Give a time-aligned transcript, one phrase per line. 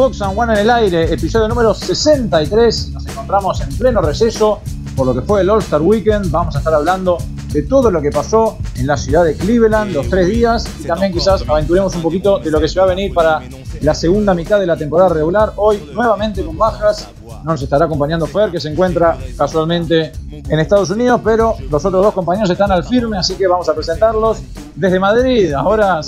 [0.00, 2.92] Fox and One en el aire, episodio número 63.
[2.92, 4.60] Nos encontramos en pleno receso
[4.96, 6.30] por lo que fue el All-Star Weekend.
[6.30, 7.18] Vamos a estar hablando
[7.52, 11.12] de todo lo que pasó en la ciudad de Cleveland los tres días y también
[11.12, 13.42] quizás aventuremos un poquito de lo que se va a venir para
[13.82, 15.52] la segunda mitad de la temporada regular.
[15.56, 17.06] Hoy nuevamente con bajas.
[17.44, 22.04] No nos estará acompañando Fer, que se encuentra casualmente en Estados Unidos, pero los otros
[22.04, 24.42] dos compañeros están al firme, así que vamos a presentarlos
[24.74, 25.52] desde Madrid.
[25.52, 26.00] Ahora,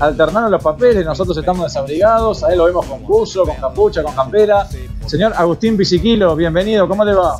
[0.00, 2.44] alternaron los papeles, nosotros estamos desabrigados.
[2.44, 4.66] A él lo vemos con buzo, con capucha, con campera.
[5.06, 7.36] Señor Agustín Pisiquilo, bienvenido, ¿cómo le va?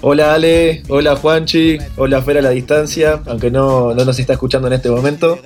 [0.00, 4.74] Hola Ale, hola Juanchi, hola Fer a la distancia, aunque no, nos está escuchando en
[4.74, 5.38] este momento.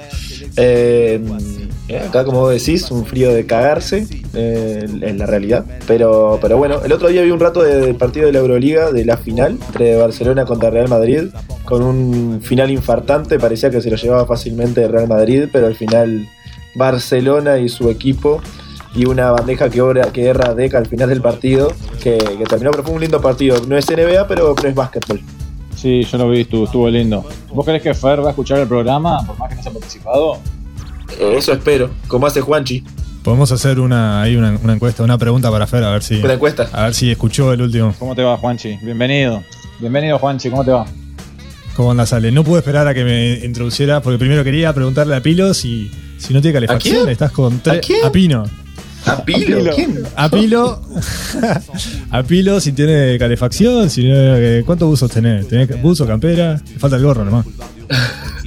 [0.56, 1.22] Eh,
[2.08, 4.06] acá, como vos decís, un frío de cagarse
[4.40, 5.64] eh, en la realidad.
[5.86, 9.04] Pero, pero bueno, el otro día vi un rato del partido de la Euroliga, de
[9.04, 11.24] la final, entre Barcelona contra Real Madrid,
[11.64, 13.40] con un final infartante.
[13.40, 16.28] Parecía que se lo llevaba fácilmente Real Madrid, pero al final
[16.76, 18.40] Barcelona y su equipo
[18.94, 22.84] y una bandeja que, obra, que erra Deca al final del partido, que, terminó, pero
[22.84, 23.60] fue un lindo partido.
[23.66, 25.20] No es NBA, pero, es básquetbol.
[25.74, 27.24] Sí, yo lo vi, estuvo, estuvo lindo.
[27.52, 30.38] ¿Vos crees que Fer va a escuchar el programa, por más que no haya participado?
[31.18, 32.84] Eh, eso espero, como hace Juanchi.
[33.22, 36.16] Podemos hacer una, ahí una, encuesta, una pregunta para Fer, a ver si.
[36.16, 36.68] Una encuesta.
[36.72, 37.94] A ver si escuchó el último.
[37.98, 38.78] ¿Cómo te va, Juanchi?
[38.82, 39.42] Bienvenido.
[39.80, 40.86] Bienvenido, Juanchi, ¿cómo te va?
[41.76, 42.32] ¿Cómo andas, Ale?
[42.32, 46.32] No pude esperar a que me introduciera, porque primero quería preguntarle a Pilo si, si
[46.34, 47.08] no tiene calefacción.
[47.08, 47.86] Estás con tres.
[48.02, 48.44] ¿A, ¿A Pino.
[49.06, 49.74] ¿A Pilo?
[49.74, 50.02] ¿Quién?
[50.16, 50.82] A Pilo.
[52.10, 55.46] a Pilo si tiene calefacción, si eh, ¿cuántos buzos tenés?
[55.48, 56.58] ¿Tenés buzo, campera?
[56.58, 57.46] Te falta el gorro nomás.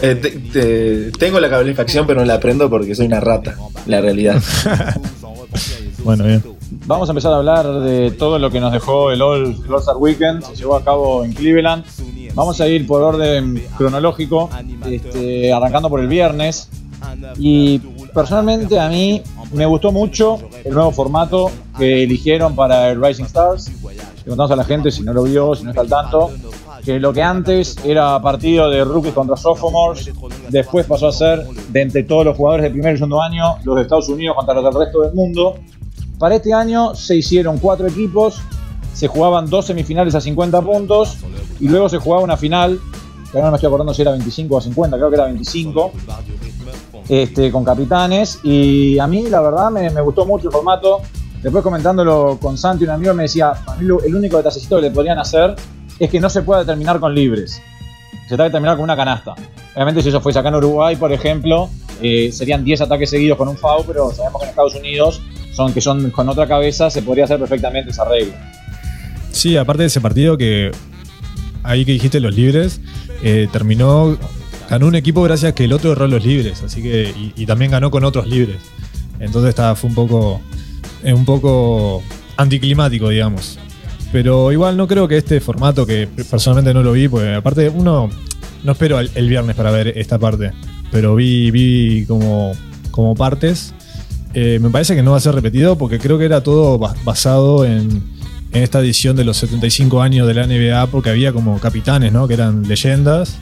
[0.00, 4.40] Eh, tengo la calefacción, pero no la prendo porque soy una rata, la realidad.
[6.04, 6.42] bueno, bien.
[6.86, 10.42] Vamos a empezar a hablar de todo lo que nos dejó el All, Star Weekend.
[10.42, 11.84] Se llevó a cabo en Cleveland.
[12.34, 14.48] Vamos a ir por orden cronológico,
[14.86, 16.68] este, arrancando por el viernes.
[17.36, 17.78] Y
[18.14, 19.22] personalmente a mí
[19.52, 23.70] me gustó mucho el nuevo formato que eligieron para el Rising Stars.
[23.82, 26.30] Le contamos a la gente, si no lo vio, si no está al tanto,
[26.88, 30.10] que lo que antes era partido de rookies contra sophomores,
[30.48, 33.76] después pasó a ser de entre todos los jugadores de primer y segundo año, los
[33.76, 35.58] de Estados Unidos contra los del resto del mundo.
[36.18, 38.40] Para este año se hicieron cuatro equipos,
[38.94, 41.18] se jugaban dos semifinales a 50 puntos
[41.60, 42.80] y luego se jugaba una final,
[43.30, 45.92] que ahora no me estoy acordando si era 25 o 50, creo que era 25,
[47.06, 48.40] este, con capitanes.
[48.44, 51.02] Y a mí, la verdad, me, gustó mucho el formato.
[51.42, 55.54] Después comentándolo con Santi, un amigo me decía, el único detallecito que le podrían hacer
[55.98, 57.60] es que no se puede terminar con libres.
[58.28, 59.34] Se trata de terminar con una canasta.
[59.74, 61.70] Obviamente si eso fuese acá en Uruguay, por ejemplo,
[62.02, 65.22] eh, serían 10 ataques seguidos con un FAU, pero sabemos que en Estados Unidos,
[65.52, 68.34] son, que son con otra cabeza, se podría hacer perfectamente esa regla.
[69.30, 70.70] Sí, aparte de ese partido que
[71.62, 72.80] ahí que dijiste los libres,
[73.22, 74.16] eh, terminó
[74.68, 77.70] ganó un equipo gracias a que el otro erró los libres, así que y, también
[77.70, 78.58] ganó con otros libres.
[79.18, 80.40] Entonces estaba, fue un poco
[81.04, 82.02] un poco
[82.36, 83.58] anticlimático, digamos.
[84.12, 88.08] Pero igual no creo que este formato, que personalmente no lo vi, porque aparte uno
[88.64, 90.52] no espero el, viernes para ver esta parte,
[90.90, 92.52] pero vi, vi como,
[92.90, 93.74] como partes.
[94.34, 97.64] Eh, me parece que no va a ser repetido porque creo que era todo basado
[97.64, 98.02] en,
[98.52, 102.28] en esta edición de los 75 años de la NBA, porque había como capitanes, ¿no?
[102.28, 103.38] Que eran leyendas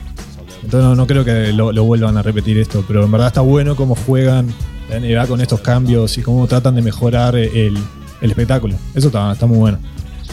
[0.63, 3.95] entonces no, creo que lo, vuelvan a repetir esto, pero en verdad está bueno cómo
[3.95, 4.47] juegan
[4.89, 7.77] la NBA con estos cambios y cómo tratan de mejorar el,
[8.21, 8.75] espectáculo.
[8.93, 9.79] Eso está, muy bueno.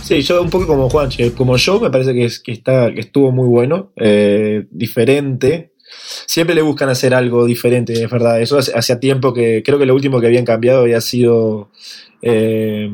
[0.03, 3.01] Sí, yo un poco como Juan, como yo me parece que, es, que, está, que
[3.01, 5.73] estuvo muy bueno, eh, diferente.
[6.27, 8.41] Siempre le buscan hacer algo diferente, es verdad.
[8.41, 11.71] Eso hacía tiempo que creo que lo último que habían cambiado había sido...
[12.23, 12.91] Eh,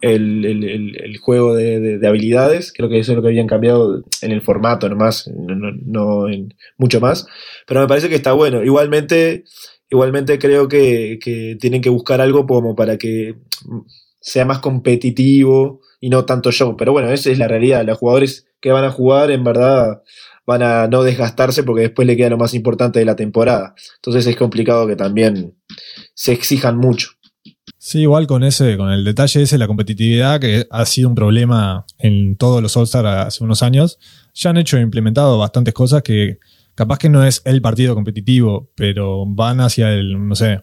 [0.00, 2.72] el, juego de, habilidades.
[2.72, 7.00] Creo que eso es lo que habían cambiado en el formato nomás, no, en mucho
[7.00, 7.26] más.
[7.66, 8.62] Pero me parece que está bueno.
[8.62, 9.44] Igualmente,
[9.90, 11.18] igualmente creo que,
[11.60, 13.36] tienen que buscar algo como para que
[14.20, 16.76] sea más competitivo y no tanto show.
[16.76, 17.84] Pero bueno, esa es la realidad.
[17.84, 20.02] Los jugadores que van a jugar, en verdad,
[20.46, 23.74] van a no desgastarse porque después le queda lo más importante de la temporada.
[23.96, 25.54] Entonces es complicado que también
[26.14, 27.10] se exijan mucho.
[27.78, 31.84] Sí, igual con ese, con el detalle ese, la competitividad, que ha sido un problema
[31.98, 33.98] en todos los All-Star hace unos años,
[34.34, 36.38] ya han hecho e implementado bastantes cosas que
[36.74, 40.62] capaz que no es el partido competitivo, pero van hacia el, no sé,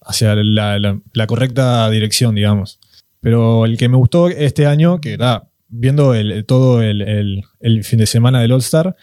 [0.00, 2.80] hacia la, correcta dirección, digamos.
[3.24, 7.42] Pero el que me gustó este año, que era viendo el, todo el,
[7.82, 8.94] fin de semana del All-Star,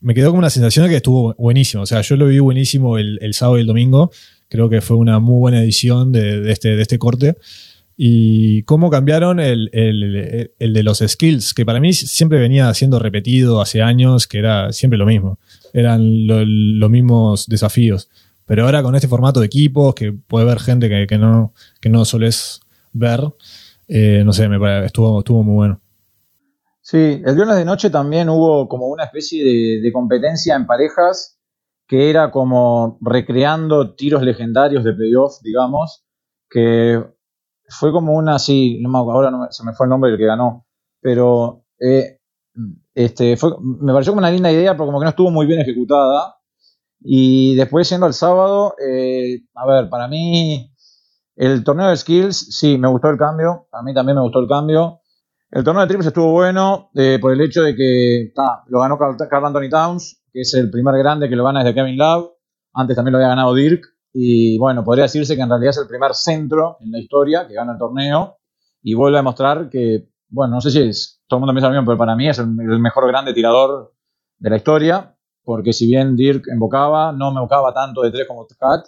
[0.00, 1.84] me quedó como una sensación de que estuvo buenísimo.
[1.84, 4.10] O sea, yo lo vi buenísimo el, sábado y el domingo
[4.48, 7.36] Creo que fue una muy buena edición de, este, de este corte.
[7.96, 13.80] Y cómo cambiaron el, de los skills, que para mí siempre venía siendo repetido hace
[13.80, 15.38] años, que era siempre lo mismo.
[15.72, 18.08] Eran los mismos desafíos.
[18.44, 21.90] Pero ahora con este formato de equipos, que puede ver gente que, que no, que
[21.90, 22.60] no solés
[22.92, 23.20] ver,
[23.88, 25.80] eh, no sé, me parece, estuvo, estuvo muy bueno.
[26.80, 29.44] Sí, el viernes de noche también hubo como una especie
[29.82, 31.38] de, competencia en parejas
[31.86, 36.06] que era como recreando tiros legendarios de playoff, digamos,
[36.48, 37.02] que
[37.68, 40.26] fue como una, sí, no me, ahora no se me fue el nombre del que
[40.26, 40.66] ganó,
[41.00, 42.18] pero eh,
[42.94, 45.60] este, fue, me pareció como una linda idea, pero como que no estuvo muy bien
[45.60, 46.36] ejecutada.
[47.00, 50.72] Y después, yendo al sábado, eh, a ver, para mí,
[51.38, 54.48] el torneo de skills, sí, me gustó el cambio, a mí también me gustó el
[54.48, 55.02] cambio.
[55.52, 58.32] El torneo de triples estuvo bueno eh, por el hecho de que
[58.66, 61.96] lo ganó Carl, Anthony Towns, que es el primer grande que lo gana desde Kevin
[61.96, 62.32] Love.
[62.74, 63.84] Antes también lo había ganado Dirk.
[64.12, 67.54] Y bueno, podría decirse que en realidad es el primer centro en la historia que
[67.54, 68.38] gana el torneo.
[68.82, 71.74] Y vuelve a demostrar que, bueno, no sé si es, todo el mundo piensa lo
[71.74, 73.94] mismo, pero para mí es el, mejor grande tirador
[74.38, 75.16] de la historia.
[75.44, 78.86] Porque si bien Dirk embocaba, no me embocaba tanto de tres como Cat.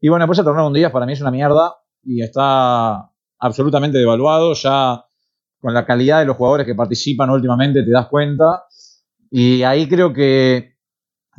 [0.00, 1.76] Y bueno, después el torneo de un día para mí es una mierda
[2.06, 4.54] y está absolutamente devaluado.
[4.54, 5.04] Ya
[5.60, 8.64] con la calidad de los jugadores que participan últimamente te das cuenta.
[9.30, 10.74] Y ahí creo que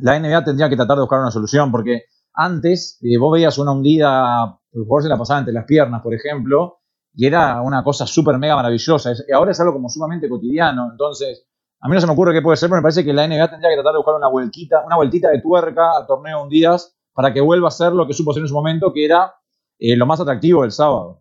[0.00, 2.02] la NBA tendría que tratar de buscar una solución, porque
[2.34, 6.12] antes eh, vos veías una hundida, el jugador se la pasaba entre las piernas, por
[6.14, 6.80] ejemplo,
[7.14, 9.12] y era una cosa súper mega maravillosa.
[9.12, 10.88] Es- ahora es algo como sumamente cotidiano.
[10.90, 11.46] Entonces,
[11.80, 13.48] a mí no se me ocurre qué puede ser, pero me parece que la NBA
[13.48, 16.94] tendría que tratar de buscar una vueltita, una vueltita de tuerca al torneo de hundidas
[17.14, 19.32] para que vuelva a ser lo que supo en su momento, que era
[19.78, 21.20] eh, lo más atractivo del sábado.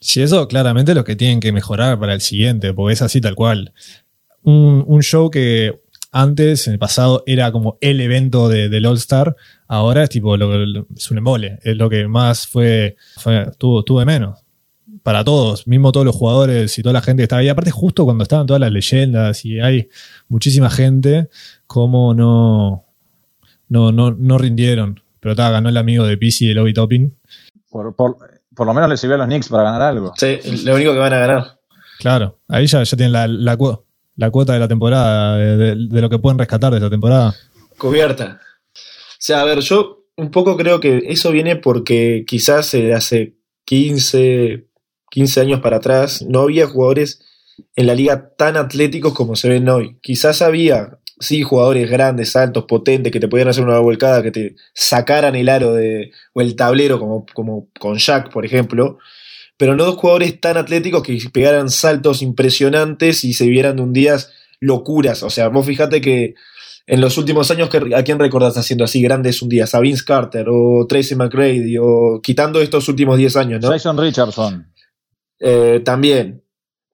[0.00, 3.20] Si eso claramente es lo que tienen que mejorar para el siguiente, porque es así
[3.20, 3.72] tal cual.
[4.42, 5.80] Un, un show que
[6.10, 9.34] antes, en el pasado, era como el evento de- del All-Star,
[9.68, 14.00] ahora es tipo lo, es un embole, es lo que más fue, fue tuvo, tuvo
[14.00, 14.40] de menos.
[15.04, 17.48] Para todos, mismo todos los jugadores y toda la gente que estaba ahí.
[17.48, 19.88] Aparte, justo cuando estaban todas las leyendas y hay
[20.28, 21.28] muchísima gente,
[21.66, 22.84] como no,
[23.68, 25.00] no, no, no rindieron.
[25.18, 27.14] Pero estaba, ganó el amigo de y el Obi Topping.
[27.72, 28.16] Por, por,
[28.54, 30.12] por lo menos le sirvió a los Knicks para ganar algo.
[30.16, 31.58] Sí, lo único que van a ganar.
[31.98, 33.84] Claro, ahí ya, ya tienen la, la, cu-
[34.16, 37.34] la cuota de la temporada, de, de- de lo que pueden rescatar de esta temporada.
[37.78, 38.40] Cubierta.
[38.74, 38.78] O
[39.18, 44.66] sea, a ver, yo un poco creo que eso viene porque quizás eh, hace 15,
[45.10, 47.20] 15 años para atrás no había jugadores
[47.76, 49.98] en la liga tan atléticos como se ven hoy.
[50.02, 54.56] Quizás había, sí, jugadores grandes, altos, potentes, que te podían hacer una volcada, que te
[54.74, 58.98] sacaran el aro de, o el tablero, como, como con Jack, por ejemplo,
[59.56, 63.92] pero no dos jugadores tan atléticos que pegaran saltos impresionantes y se vieran de un
[63.92, 64.16] día
[64.60, 65.22] locuras.
[65.22, 66.34] O sea, vos fijate que
[66.86, 69.66] en los últimos años, ¿qué- ¿a quién recordás haciendo así grandes un día?
[69.72, 73.68] ¿A Vince Carter o Tracy McGrady o quitando estos últimos 10 años, ¿no?
[73.70, 74.66] Jason Richardson.
[75.38, 76.42] Eh, también.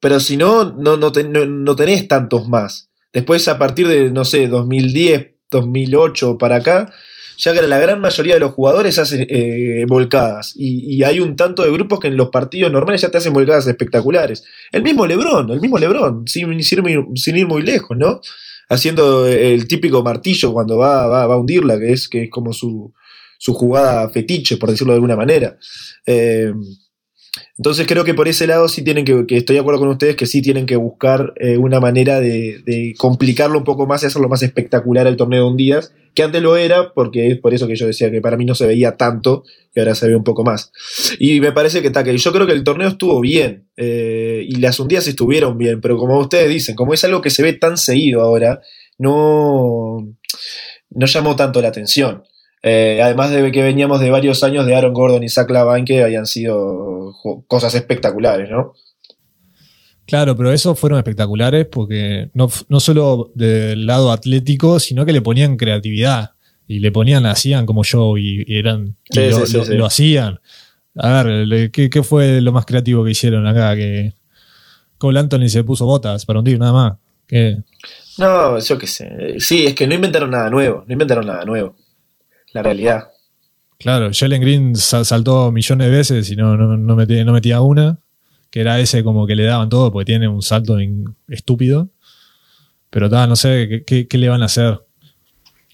[0.00, 2.87] Pero si no, no, no, ten- no- no tenés tantos más.
[3.12, 6.92] Después, a partir de, no sé, 2010, 2008 para acá,
[7.38, 10.54] ya que la gran mayoría de los jugadores hacen eh, volcadas.
[10.56, 13.66] Y, hay un tanto de grupos que en los partidos normales ya te hacen volcadas
[13.66, 14.44] espectaculares.
[14.72, 18.20] El mismo Lebron, el mismo Lebron, sin, sin ir muy- lejos, ¿no?
[18.68, 22.52] Haciendo el típico martillo cuando va, va, va a hundirla, que es, que es como
[22.52, 22.92] su,
[23.38, 25.56] su jugada fetiche, por decirlo de alguna manera.
[26.04, 26.52] Eh,
[27.56, 30.16] entonces creo que por ese lado sí tienen que, que estoy de acuerdo con ustedes,
[30.16, 34.28] que sí tienen que buscar eh, una manera de, complicarlo un poco más y hacerlo
[34.28, 35.80] más espectacular el torneo de un día,
[36.14, 38.54] que antes lo era, porque es por eso que yo decía que para mí no
[38.54, 40.72] se veía tanto y ahora se ve un poco más.
[41.18, 44.56] Y me parece que está que yo creo que el torneo estuvo bien eh, y
[44.56, 47.76] las hundías estuvieron bien, pero como ustedes dicen, como es algo que se ve tan
[47.76, 48.60] seguido ahora,
[48.98, 50.08] no,
[50.90, 52.24] no llamó tanto la atención.
[52.62, 56.02] Eh, además de que veníamos de varios años de Aaron Gordon y Zach Lavine que
[56.02, 57.14] habían sido
[57.46, 58.74] cosas espectaculares, ¿no?
[60.06, 65.20] Claro, pero esos fueron espectaculares porque no, no solo del lado atlético, sino que le
[65.20, 66.30] ponían creatividad.
[66.66, 68.96] Y le ponían, hacían como yo y, y eran.
[69.10, 69.74] y Sí, lo, sí, sí, lo- sí.
[69.74, 70.40] lo hacían.
[70.96, 73.74] A ver, ¿qué, qué fue lo más creativo que hicieron acá?
[73.74, 74.12] Que
[74.98, 76.92] Cole Anthony se puso botas para hundir, nada más.
[78.18, 79.36] No, yo qué sé.
[79.40, 81.74] Sí, es que no inventaron nada nuevo, no inventaron nada nuevo.
[82.52, 83.10] La realidad.
[83.78, 87.60] Claro, Jalen Green sa- saltó millones de veces y no, no, no, metía, no metía
[87.60, 87.98] una,
[88.50, 91.88] que era ese como que le daban todo porque tiene un salto in- estúpido.
[92.90, 94.84] Pero ta, no sé, ¿qué, qué, qué le van a hacer?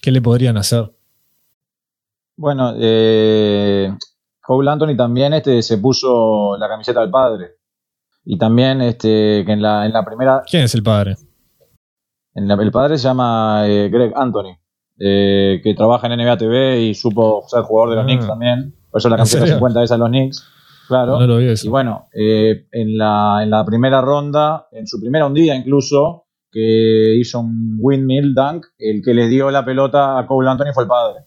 [0.02, 0.93] ¿Qué le podrían hacer?
[2.37, 3.97] Bueno, eh,
[4.43, 7.52] Cole Anthony también este, se puso la camiseta del padre.
[8.25, 11.16] Y también este, que en la, en la primera, ¿Quién es el padre?
[12.35, 14.57] en la- el padre se llama eh, Greg Anthony,
[14.98, 18.06] eh, que trabaja en NBA TV y supo ser jugador de los Ah.
[18.06, 18.74] Knicks también.
[18.90, 19.54] Por eso la ¿En camiseta serio?
[19.56, 20.46] 50 esa de los Knicks.
[20.88, 21.18] Claro.
[21.18, 21.66] No lo vi eso.
[21.66, 27.16] Y bueno, eh, en, la, en la primera ronda, en su primera hundida incluso, que
[27.18, 30.88] hizo un windmill dunk, el que le dio la pelota a Cole Anthony fue el
[30.88, 31.20] padre.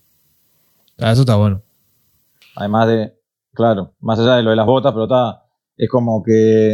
[1.00, 1.62] Ah, eso está bueno.
[2.56, 3.14] Además de,
[3.54, 5.44] claro, más allá de lo de las botas, pero está,
[5.76, 6.74] es como que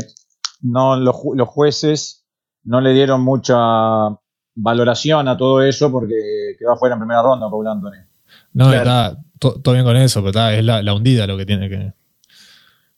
[0.61, 2.25] no los, los jueces
[2.63, 4.09] no le dieron mucha
[4.55, 8.05] valoración a todo eso porque quedó afuera en primera ronda Paul Anthony.
[8.53, 11.69] No, está todo bien con eso, pero está, es la, hundida lo que tiene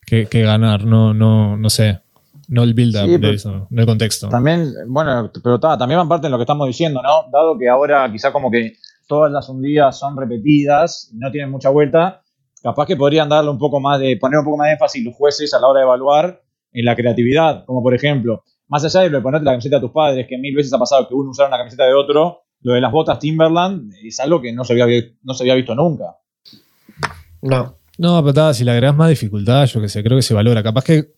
[0.06, 2.02] que, que, ganar, no, no, no sé.
[2.48, 4.30] No el build-up de eso, no el contexto.
[4.30, 7.32] También, bueno, pero está, también van parte de lo que estamos diciendo, ¿no?
[7.32, 8.76] Dado que ahora quizá como que
[9.08, 12.22] todas las hundidas son repetidas, no tienen mucha vuelta,
[12.62, 15.16] capaz que podrían darle un poco más de, poner un poco más de énfasis los
[15.16, 19.10] jueces a la hora de evaluar en la creatividad, como por ejemplo, más allá de
[19.10, 21.30] lo de ponerte la camiseta a tus padres, que mil veces ha pasado que uno
[21.30, 24.82] usara una camiseta de otro, lo de las botas Timberland es algo que no se
[24.82, 26.18] había, no se había visto nunca.
[27.42, 27.78] No.
[27.98, 30.62] No, pero si le agregas más dificultad, yo que sé, creo que se valora.
[30.62, 31.14] Capaz que,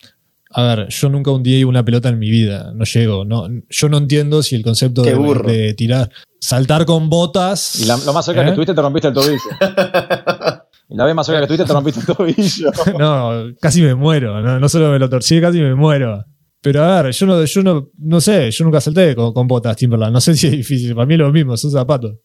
[0.51, 3.25] a ver, yo nunca hundí una pelota en mi vida, no llego.
[3.25, 7.79] No, yo no entiendo si el concepto de, tirar, saltar con botas.
[7.79, 8.51] Y lo más cerca que ¿eh?
[8.51, 9.39] estuviste te rompiste el tobillo.
[10.89, 12.71] y la vez más cerca que estuviste te rompiste el tobillo.
[12.99, 14.39] no, casi me muero.
[14.41, 16.25] No, no solo me lo torcí, casi me muero.
[16.61, 20.13] Pero a ver, yo no, yo no, no sé, yo nunca salté con, botas Timberland.
[20.13, 20.95] No sé si es difícil.
[20.95, 22.15] Para mí es lo mismo, son zapatos.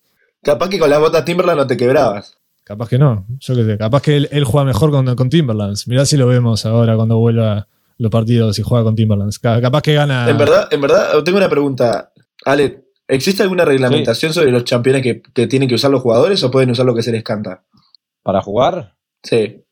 [0.42, 2.38] Capaz que con las botas Timberland no te quebrabas.
[2.64, 3.78] Capaz que no, yo qué sé.
[3.78, 5.88] Capaz que él, juega mejor con, con, Timberlands.
[5.88, 9.38] Mirá si lo vemos ahora cuando vuelva los partidos y juega con Timberlands.
[9.38, 10.28] Capaz que gana.
[10.28, 12.12] En verdad, en verdad, tengo una pregunta.
[12.44, 16.70] Ale, ¿existe alguna reglamentación sobre los campeones que, tienen que usar los jugadores o pueden
[16.70, 17.64] usar lo que se les canta?
[18.22, 18.94] ¿Para jugar?
[19.22, 19.62] Sí.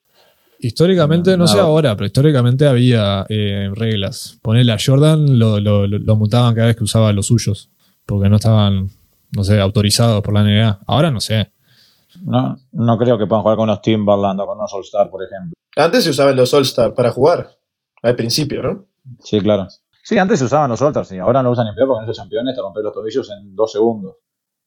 [0.62, 4.38] Históricamente, no, sé ahora, pero históricamente había eh, reglas.
[4.42, 7.70] Ponerle a Jordan, lo, lo, lo, mutaban cada vez que usaba los suyos,
[8.04, 8.90] porque no estaban,
[9.34, 10.80] no sé, autorizados por la NBA.
[10.86, 11.50] Ahora no sé.
[12.22, 15.54] No, no creo que puedan jugar con los Timberland o con los All-Star, por ejemplo.
[15.76, 17.56] Antes se usaban los All-Star para jugar,
[18.02, 18.84] al principio, ¿no?
[19.20, 19.66] Sí, claro.
[20.02, 21.16] Sí, antes se usaban los All-Star, sí.
[21.16, 23.72] Ahora no usan ni peor porque en esos campeones te rompen los tobillos en dos
[23.72, 24.16] segundos.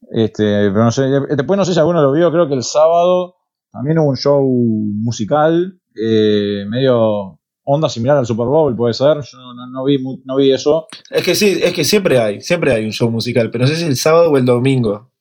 [0.10, 3.36] Este, pero no sé, después no sé si alguno lo vio, creo que el sábado
[3.72, 9.22] también hubo un show musical eh, medio onda similar al Super Bowl, puede ser.
[9.22, 9.38] Yo
[9.72, 10.88] no, vi, no vi eso.
[11.10, 13.78] Es que sí, es que siempre hay, siempre hay un show musical, pero no sé
[13.78, 15.12] si el sábado o el domingo.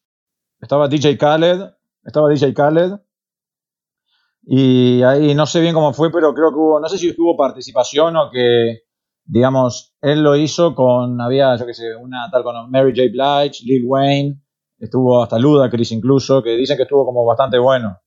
[0.60, 1.60] Estaba DJ Khaled,
[2.04, 2.92] estaba DJ Khaled.
[4.44, 7.36] Y ahí no sé bien cómo fue, pero creo que hubo, no sé si hubo
[7.36, 8.80] participación o que,
[9.24, 13.02] digamos, él lo hizo con, había, yo qué sé, una tal con Mary J.
[13.12, 14.42] Blige, Lil Wayne,
[14.78, 18.01] estuvo hasta Ludacris incluso, que dicen que estuvo como bastante bueno.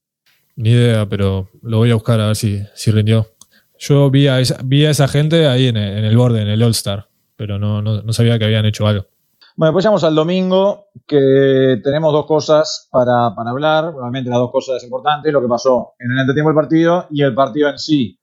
[0.55, 3.27] Ni idea, pero lo voy a buscar a ver si, si rindió.
[3.77, 6.47] Yo vi a, esa, vi a esa gente ahí en el, en el borde, en
[6.47, 9.05] el All-Star, pero no, no, sabía que habían hecho algo.
[9.57, 13.85] Bueno, pues llegamos al domingo, que tenemos dos cosas para, hablar.
[13.85, 17.33] Obviamente las dos cosas importantes, lo que pasó en el entretiempo del partido y el
[17.33, 18.19] partido en sí.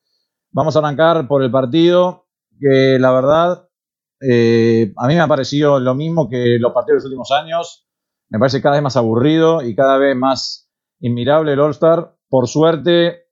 [0.51, 2.27] Vamos a arrancar por el partido,
[2.59, 3.69] que la verdad
[4.21, 7.87] eh, a mí me ha parecido lo mismo que los partidos de los últimos años.
[8.29, 10.71] Me parece cada vez más aburrido y cada vez más
[11.01, 12.15] inmirable el All-Star.
[12.33, 13.27] Por suerte,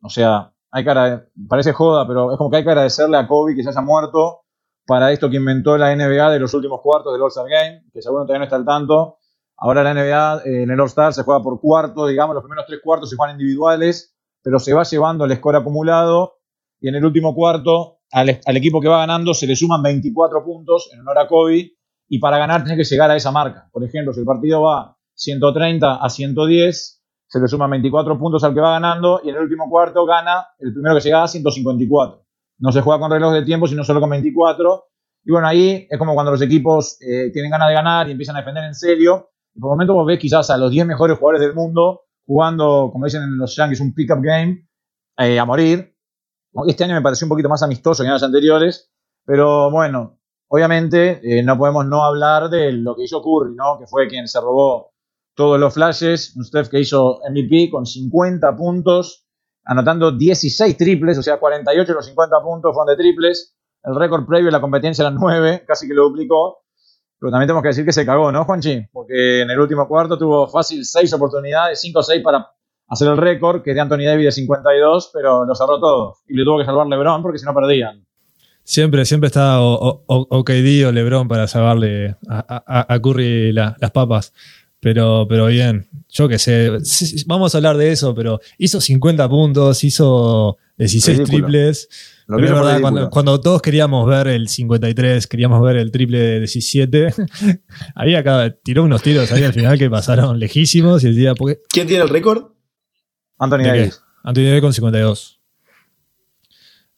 [0.00, 3.54] o sea, hay cara, parece joda, pero es como que hay que agradecerle a Kobe
[3.54, 4.44] que se haya muerto
[4.86, 8.22] para esto que inventó la NBA de los últimos cuartos del All-Star Game, que seguro
[8.22, 9.18] todavía no está al tanto.
[9.58, 12.80] Ahora la NBA eh, en el All-Star se juega por cuarto, digamos, los primeros tres
[12.82, 16.38] cuartos se juegan individuales, pero se va llevando el score acumulado
[16.80, 20.42] y en el último cuarto al, al, equipo que va ganando se le suman 24
[20.42, 21.72] puntos en honor a Kobe
[22.08, 23.68] y para ganar tiene que llegar a esa marca.
[23.70, 26.95] Por ejemplo, si el partido va 130 a 110,
[27.28, 30.46] se le suman 24 puntos al que va ganando y en el último cuarto gana
[30.58, 32.24] el primero que llega a 154.
[32.58, 34.84] No se juega con reloj de tiempo, sino solo con 24.
[35.24, 38.36] Y bueno, ahí es como cuando los equipos eh, tienen ganas de ganar y empiezan
[38.36, 39.30] a defender en serio.
[39.54, 43.04] Y por momento vos ves quizás a los 10 mejores jugadores del mundo jugando, como
[43.04, 44.68] dicen en los Yankees, un pick-up game
[45.18, 45.94] eh, a morir.
[46.66, 48.90] Este año me pareció un poquito más amistoso que en anteriores.
[49.24, 50.18] Pero bueno,
[50.48, 53.78] obviamente eh, no podemos no hablar de lo que hizo Curry, ¿no?
[53.78, 54.92] que fue quien se robó
[55.36, 59.26] todos los flashes, un Steph que hizo MVP con 50 puntos,
[59.64, 63.54] anotando 16 triples, o sea, 48 de los 50 puntos fueron de triples.
[63.84, 66.64] El récord previo de la competencia era 9, casi que lo duplicó.
[67.20, 68.86] Pero también tenemos que decir que se cagó, ¿no, Juanchi?
[68.90, 72.50] Porque en el último cuarto tuvo fácil 6 oportunidades, 5 o 6 para
[72.88, 76.16] hacer el récord, que de Anthony Davis de 52, pero lo cerró todo.
[76.26, 78.06] Y le tuvo que salvar LeBron porque si no perdían.
[78.64, 84.32] Siempre, siempre está OKD o, LeBron para salvarle a, Curry las papas.
[84.80, 86.70] Pero, pero bien, yo qué sé,
[87.26, 91.88] vamos a hablar de eso, pero hizo 50 puntos, hizo 16 triples.
[92.28, 97.14] verdad, cuando, todos queríamos ver el 53, queríamos ver el triple de 17,
[97.94, 101.02] ahí acá tiró unos tiros ahí al final que pasaron lejísimos.
[101.04, 102.44] Y el día, porque, ¿Quién tiene el récord?
[103.38, 104.02] Anthony Davis.
[104.22, 105.40] Anthony Davis con 52.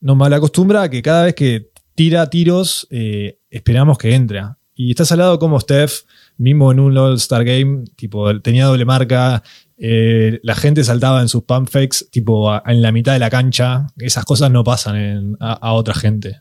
[0.00, 4.42] Nos malacostumbra que cada vez que tira tiros, eh, esperamos que entre.
[4.74, 6.02] Y estás al lado como Steph,
[6.38, 9.42] mismo en un All-Star Game, tipo, tenía doble marca,
[9.76, 13.86] eh, la gente saltaba en sus pump fakes, tipo, en la mitad de la cancha.
[13.98, 16.40] Esas cosas no pasan a, otra gente.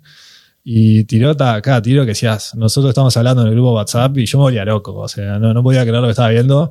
[0.63, 4.37] Y tiró cada tiro que decías, nosotros estamos hablando en el grupo WhatsApp y yo
[4.39, 6.69] me volvía loco, o sea, no, no podía creer lo que estaba viendo.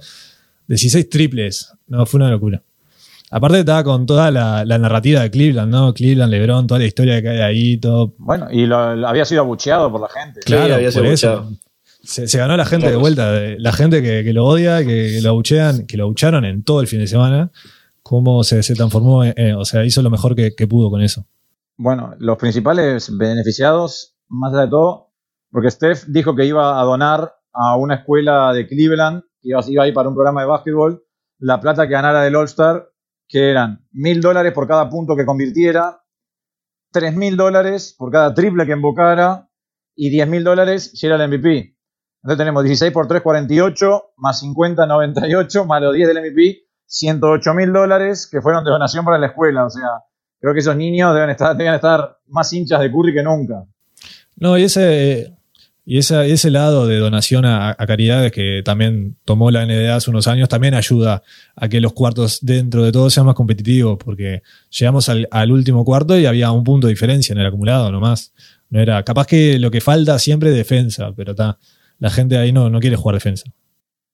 [0.69, 2.63] 16 triples, no, fue una locura.
[3.31, 5.95] Aparte estaba con toda la, narrativa de Cleveland, ¿no?
[5.95, 8.15] Cleveland, LeBron, toda la historia que hay ahí, todo.
[8.19, 10.41] Bueno, y lo, había sido abucheado por la gente.
[10.41, 11.51] Claro, había sido abucheado.
[12.07, 15.97] Se, ganó la gente de vuelta, la gente que, lo odia, que, lo abuchean, que
[15.97, 17.51] lo abucharon en todo el fin de semana,
[18.03, 19.25] cómo se, transformó,
[19.59, 21.27] o sea, hizo lo mejor que, pudo con eso.
[21.77, 25.11] Bueno, los principales beneficiados, más allá de todo,
[25.51, 29.85] porque Steph dijo que iba a donar a una escuela de Cleveland, que iba, iba
[29.85, 31.05] a ir para un programa de básquetbol,
[31.39, 32.89] la plata que ganara del All-Star,
[33.29, 36.03] que eran mil dólares por cada punto que convirtiera,
[36.93, 39.51] tres mil dólares por cada triple que invocara
[39.95, 41.76] y diez mil dólares si era el MVP.
[42.27, 47.55] Entonces tenemos 16 por 3, 48, más 50, 98, más los 10 del MVP, 108
[47.55, 49.65] mil dólares que fueron de donación para la escuela.
[49.65, 49.87] O sea,
[50.41, 53.65] creo que esos niños deben estar, deben estar más hinchas de Curry que nunca.
[54.35, 55.37] No, y ese,
[55.85, 60.49] y ese lado de donación a, caridades que también tomó la NBA hace unos años
[60.49, 61.23] también ayuda
[61.55, 64.43] a que los cuartos dentro de todo sean más competitivos, porque
[64.77, 68.33] llegamos al, al, último cuarto y había un punto de diferencia en el acumulado nomás.
[68.69, 71.57] No era, capaz que lo que falta siempre es defensa, pero está
[71.99, 73.51] la gente ahí no, no quiere jugar defensa.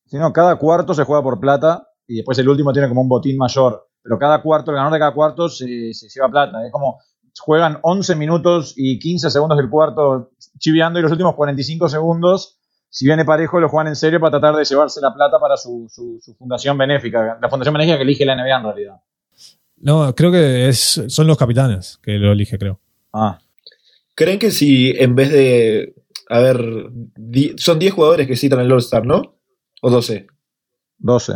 [0.06, 3.36] Sino cada cuarto se juega por plata y después el último tiene como un botín
[3.36, 3.88] mayor.
[4.02, 6.64] Pero cada cuarto, el ganador de cada cuarto se, lleva plata.
[6.66, 6.98] Es como
[7.38, 12.58] juegan 11 minutos y 15 segundos del cuarto chiviando y los últimos 45 segundos,
[12.90, 15.88] si viene parejo, lo juegan en serio para tratar de llevarse la plata para su,
[16.38, 17.38] fundación benéfica.
[17.40, 18.96] La fundación benéfica que elige la NBA en realidad.
[19.78, 22.78] No, creo que es, son los capitanes que lo elige, creo.
[23.12, 23.38] Ah.
[24.14, 25.94] ¿Creen que si en vez de
[26.32, 26.64] a ver,
[27.56, 29.38] son 10 jugadores que citan el All-Star, ¿no?
[29.82, 30.26] ¿O 12?
[30.96, 31.32] 12.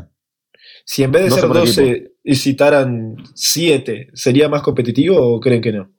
[0.87, 5.73] Si en vez de ser 12 y citaran 7, ¿sería más competitivo o creen que
[5.73, 5.91] no?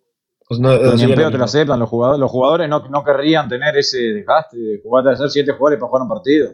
[0.58, 2.19] no, ni en te lo aceptan los jugadores.
[2.19, 5.89] Los jugadores no, no querrían tener ese desgaste de jugar de hacer 7 jugadores para
[5.89, 6.50] jugar un partido.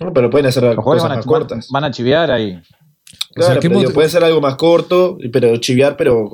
[0.00, 1.68] No, pero pueden hacer los cosas van a, más cortas.
[1.70, 2.58] Van a chiviar ahí.
[3.34, 3.60] Claro,
[3.92, 6.30] puede ser algo más corto, pero chiviar, pero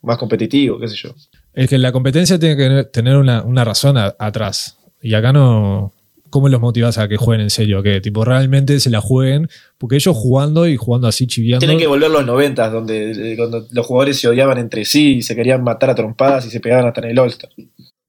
[0.00, 1.10] más competitivo, qué sé yo.
[1.52, 4.78] Es que la competencia tiene que tener una, una razón atrás.
[5.02, 5.92] Y acá no.
[6.30, 7.82] ¿Cómo los motivas a que jueguen en serio?
[7.82, 9.48] Que tipo realmente se la jueguen.
[9.76, 11.60] Porque ellos jugando y jugando así chiviando.
[11.60, 15.36] Tienen que volver los noventas, donde, cuando los jugadores se odiaban entre sí y se
[15.36, 17.50] querían matar a trompadas y se pegaban hasta en el All-Star.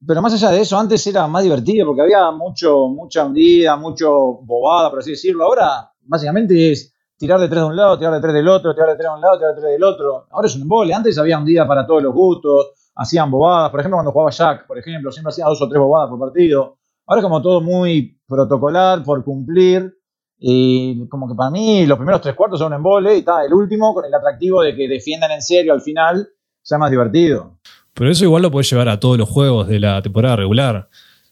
[0.06, 4.10] Pero más allá de eso, antes era más divertido porque había mucho, mucha hundida, mucho
[4.42, 5.44] bobada, por así decirlo.
[5.44, 8.90] Ahora, básicamente es tirar de tres de un lado, tirar de tres del otro, tirar
[8.90, 10.26] de tres de un lado, tirar de tres del otro.
[10.30, 10.94] Ahora es un embole.
[10.94, 13.70] Antes había hundida para todos los gustos, hacían bobadas.
[13.70, 16.78] Por ejemplo, cuando jugaba Jack, por ejemplo, siempre hacía dos o tres bobadas por partido.
[17.06, 19.94] Ahora es como todo muy protocolar, por cumplir.
[20.38, 23.54] Y como que para mí los primeros tres cuartos son un embole y está el
[23.54, 26.28] último con el atractivo de que defiendan en serio al final
[26.60, 27.58] sea más divertido.
[27.94, 30.88] Pero eso igual lo puedes llevar a todos los juegos de la temporada regular.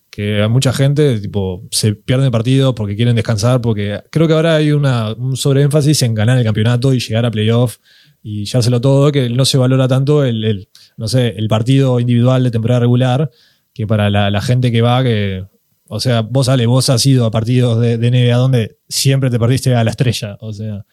[0.08, 4.56] Que a mucha gente tipo, se pierde partidos porque quieren descansar, porque creo que ahora
[4.56, 7.78] hay una, un sobreénfasis en ganar el campeonato y llegar a playoff
[8.22, 12.50] y lo todo, que no se valora tanto el, no sé, el partido individual de
[12.50, 13.30] temporada regular,
[13.74, 15.44] que para la gente que va, que
[15.88, 19.38] o sea, vos, Ale, vos has ido a partidos de, de NBA donde siempre te
[19.38, 20.36] perdiste a la estrella.
[20.40, 20.84] O sea,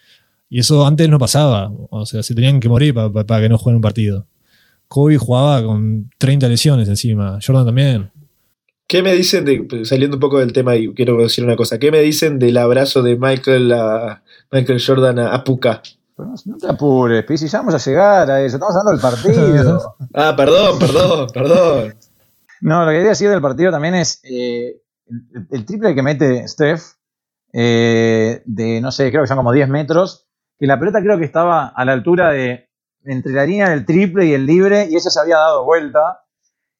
[0.49, 1.71] y eso antes no pasaba.
[1.89, 4.27] O sea, se tenían que morir para que no jueguen un partido.
[4.87, 7.39] Kobe jugaba con 30 lesiones encima.
[7.45, 8.11] Jordan también.
[8.87, 11.91] ¿Qué me dicen de, saliendo un poco del tema y quiero decir una cosa, ¿qué
[11.91, 15.83] me dicen del abrazo de Michael a Michael Jordan a, Puka?
[16.17, 19.95] No te apures, Pisi, ya vamos a llegar a eso, estamos hablando del partido.
[20.15, 21.93] ah, perdón, perdón, perdón.
[22.61, 24.81] No, lo que quería decir del partido también es, eh,
[25.51, 26.81] el, triple que mete Steph,
[27.53, 31.25] eh, de no sé, creo que son como 10 metros, que la pelota creo que
[31.25, 32.69] estaba a la altura de
[33.05, 36.25] entre la línea del triple y el libre, y esa se había dado vuelta.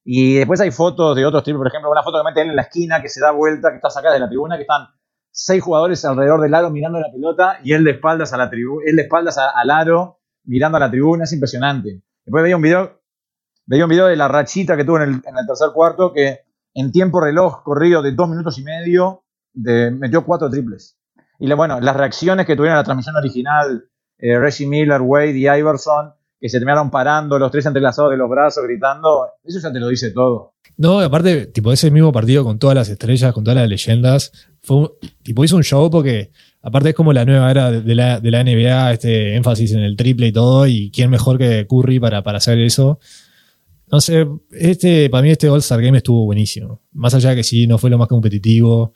[0.04, 2.56] Y después hay fotos de otros triples, por ejemplo, una foto que mete él en
[2.56, 4.88] la esquina, que se da vuelta, que está sacada de la tribuna, que están
[5.32, 8.50] seis jugadores alrededor del aro mirando la pelota y él de espaldas a la
[8.86, 12.02] él de espaldas al aro mirando a la tribuna, es impresionante.
[12.26, 12.99] Después veía un video,
[13.70, 16.40] veía un video de la rachita que tuvo en el, tercer cuarto que
[16.74, 20.98] en tiempo reloj corrido de dos minutos y medio, metió cuatro triples.
[21.38, 23.86] Y bueno, las reacciones que tuvieron en la transmisión original,
[24.18, 28.28] eh, Reggie Miller, Wade y Iverson, que se terminaron parando, los tres entrelazados de los
[28.28, 30.56] brazos, gritando, eso ya te lo dice todo.
[30.76, 34.32] No, aparte, tipo, ese mismo partido con todas las estrellas, con todas las leyendas,
[34.64, 34.90] fue
[35.22, 36.32] tipo, hizo un show porque,
[36.64, 39.96] aparte es como la nueva era de la, de la NBA, este énfasis en el
[39.96, 43.00] triple y todo, y quién mejor que Curry para, para hacer eso.
[43.92, 46.82] No sé, este, para mí este All-Star Game estuvo buenísimo.
[46.94, 48.94] Más allá de que sí, no fue lo más competitivo.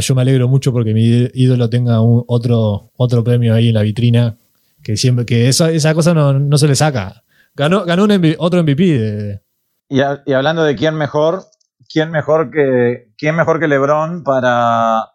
[0.00, 4.36] yo me alegro mucho porque mi ídolo tenga otro, otro premio ahí en la vitrina.
[4.82, 7.22] Que siempre, que esa, esa cosa no, se le saca.
[7.54, 9.42] Ganó, ganó un otro MVP.
[9.90, 11.44] Y, hablando de quién mejor,
[11.92, 15.10] quién mejor que, quién mejor que LeBron para,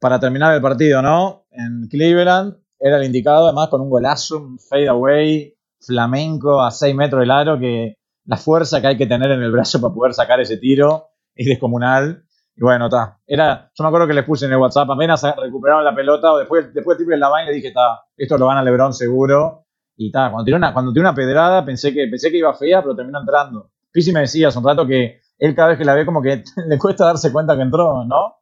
[0.00, 1.46] para terminar el partido, ¿no?
[1.52, 6.94] En Cleveland era el indicado, además con un golazo, un fade away flamenco a 6
[6.96, 10.14] metros del aro, que la fuerza que hay que tener en el brazo para poder
[10.14, 12.24] sacar ese tiro es descomunal.
[12.56, 13.18] Y bueno, está.
[13.26, 16.38] Era, yo me acuerdo que les puse en el WhatsApp, apenas recuperaron la pelota, o
[16.38, 19.66] después, después del triple la vaina, dije, está, esto lo van a Lebron seguro.
[19.96, 22.82] Y está, cuando tiró una, cuando tiró una pedrada, pensé que, pensé que iba fea,
[22.82, 23.70] pero terminó entrando.
[23.92, 26.42] Pisi me decía hace un rato que él cada vez que la ve como que
[26.68, 28.36] le cuesta darse cuenta que entró, ¿no?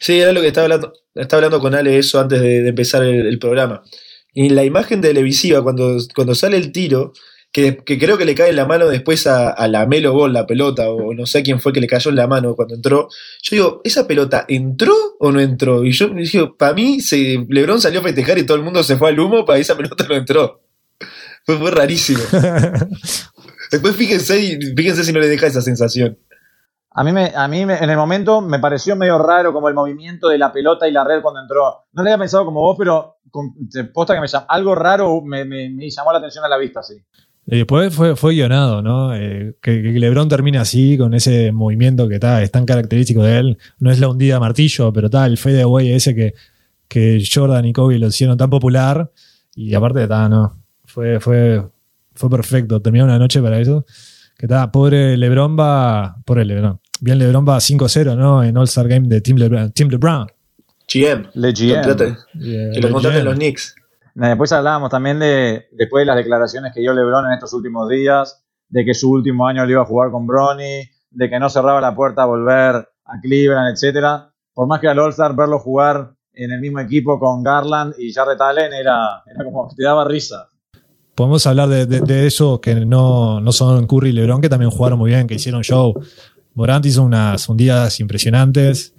[0.00, 3.38] Sí, era lo que estaba hablando, estaba hablando con Ale eso antes de, empezar el,
[3.38, 3.82] programa.
[4.32, 7.12] Y la imagen televisiva, cuando, cuando sale el tiro,
[7.52, 10.90] que, creo que le cae en la mano después a, la Melo Ball, la pelota,
[10.90, 13.08] o no sé quién fue que le cayó en la mano cuando entró.
[13.42, 15.84] Yo digo, ¿esa pelota entró o no entró?
[15.84, 18.96] Y yo dije, para mí, se, Lebron salió a festejar y todo el mundo se
[18.96, 20.60] fue al humo, para esa pelota no entró.
[21.44, 22.22] Fue, fue rarísimo.
[23.70, 26.18] después fíjense, fíjense si no le deja esa sensación.
[26.90, 30.28] A mí, me, a mí en el momento me pareció medio raro como el movimiento
[30.28, 31.84] de la pelota y la red cuando entró.
[31.92, 33.18] No le había pensado como vos, pero
[33.92, 36.94] posta que me algo raro me, me, llamó la atención a la vista, sí.
[37.50, 39.14] Y después fue, fue guionado, ¿no?
[39.14, 43.58] Eh, que, Lebron termine así, con ese movimiento que está, es tan característico de él.
[43.78, 46.34] No es la hundida martillo, pero está el fadeaway ese que,
[46.88, 49.10] que Jordan y Kobe lo hicieron tan popular.
[49.54, 50.62] Y aparte, está, no.
[50.84, 51.64] Fue, fue,
[52.14, 52.82] fue perfecto.
[52.82, 53.86] Terminó una noche para eso.
[54.36, 56.16] Que está, pobre Lebron va.
[56.26, 56.78] Pobre Lebron.
[57.00, 58.42] Bien, LeBron va 5-0, ¿no?
[58.42, 59.72] En All-Star Game de Team LeBron.
[59.72, 60.26] Team LeBron.
[60.92, 61.28] GM.
[61.34, 62.16] Le GM.
[62.74, 63.74] que lo contraten los Knicks.
[64.26, 68.44] Después hablábamos también de, después de las declaraciones que dio LeBron en estos últimos días,
[68.68, 71.80] de que su último año le iba a jugar con Bronny, de que no cerraba
[71.80, 74.32] la puerta a volver a Cleveland, etcétera.
[74.52, 78.40] Por más que al All-Star verlo jugar en el mismo equipo con Garland y Jarrett
[78.40, 80.48] Allen era, era como que te daba risa.
[81.14, 84.98] Podemos hablar de, de, eso que no, no son Curry y LeBron, que también jugaron
[84.98, 85.94] muy bien, que hicieron show.
[86.54, 88.94] Morant hizo unas hundidas impresionantes.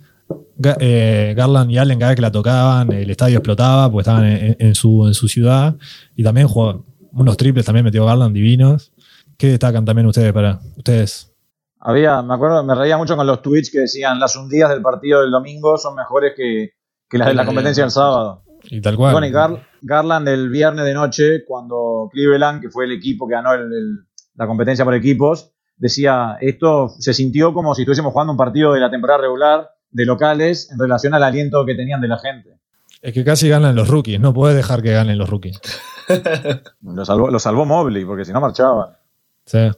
[0.79, 4.75] Eh, Garland y Allen cada vez que la tocaban, el estadio explotaba porque estaban en,
[4.75, 5.75] su, en su ciudad.
[6.15, 8.91] Y también jugó unos triples, también metió Garland divinos.
[9.37, 11.33] ¿Qué destacan también ustedes para ustedes?
[11.79, 15.21] Había, me acuerdo, me reía mucho con los tweets que decían las hundidas del partido
[15.21, 16.73] del domingo son mejores que,
[17.17, 18.43] las de la competencia del sábado.
[18.63, 19.13] Y tal cual.
[19.13, 24.45] Bueno, Garland el viernes de noche, cuando Cleveland, que fue el equipo que ganó la
[24.45, 28.91] competencia por equipos, decía, esto se sintió como si estuviésemos jugando un partido de la
[28.91, 32.57] temporada regular de locales en relación al aliento que tenían de la gente.
[33.01, 35.59] Es que casi ganan los rookies, no puedes dejar que ganen los rookies.
[36.81, 38.97] lo, salvó, lo salvó Mobley, porque si no marchaban.
[39.45, 39.69] Sí.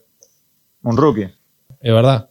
[0.82, 1.32] Un rookie.
[1.80, 2.30] Es verdad.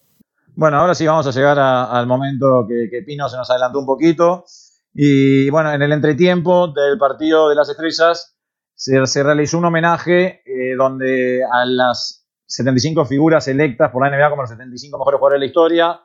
[0.55, 4.45] Bueno, ahora sí vamos a llegar al momento que, Pino se nos adelantó un poquito.
[4.93, 8.35] Y bueno, en el entretiempo del partido de las estrellas
[8.75, 14.41] se, realizó un homenaje eh, donde a las 75 figuras electas por la NBA como
[14.41, 16.01] los 75 mejores jugadores de la historia.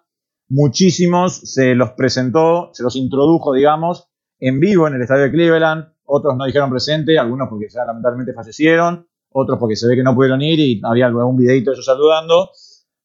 [0.49, 5.87] Muchísimos se los presentó, se los introdujo, digamos, en vivo en el estadio de Cleveland.
[6.05, 10.15] Otros no dijeron presente, algunos porque ya lamentablemente fallecieron, otros porque se ve que no
[10.15, 12.51] pudieron ir y había algún videito de ellos saludando.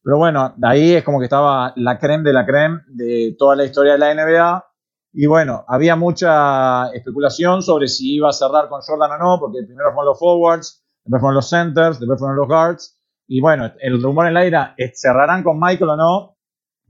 [0.04, 3.56] Pero bueno, de ahí es como que estaba la creme de la creme de toda
[3.56, 4.66] la historia de la NBA.
[5.14, 9.64] Y bueno, había mucha especulación sobre si iba a cerrar con Jordan o no, porque
[9.66, 13.00] primero fueron los forwards, después fueron los centers, después fueron los guards.
[13.28, 16.31] Y bueno, el rumor en la ira es cerrarán con Michael o no.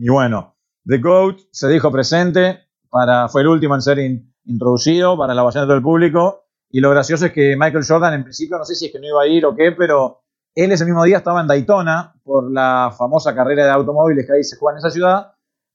[0.04, 4.00] Y bueno, The GOAT se dijo presente, para, fue el último en ser
[4.46, 6.46] introducido para la ovación de todo el público.
[6.72, 9.06] Y lo gracioso es que Michael Jordan, en principio, no sé si es que no
[9.06, 10.24] iba a ir o qué, pero
[10.56, 14.44] él ese mismo día estaba en Daytona por la famosa carrera de automóviles que ahí
[14.44, 15.34] se juega en esa ciudad.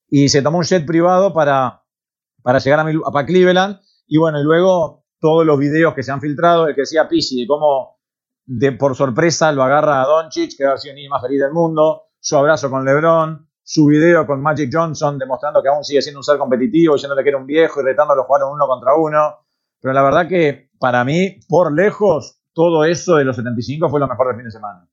[0.08, 1.84] Y se tomó un jet privado para,
[2.42, 3.78] para llegar a, a Cleveland.
[4.08, 7.42] Y bueno, y luego todos los videos que se han filtrado, el que decía Pisi,
[7.42, 8.00] de cómo
[8.44, 11.52] de, por sorpresa lo agarra a Doncic, que ha sido el niño más feliz del
[11.52, 16.20] mundo, su abrazo con LeBron, su video con Magic Johnson demostrando que aún sigue siendo
[16.20, 19.38] un ser competitivo, diciéndole que era un viejo y retándolo a jugar uno contra uno.
[19.80, 24.06] Pero la verdad que para mí, por lejos, todo eso de los 75 fue lo
[24.06, 24.88] mejor del fin de semana.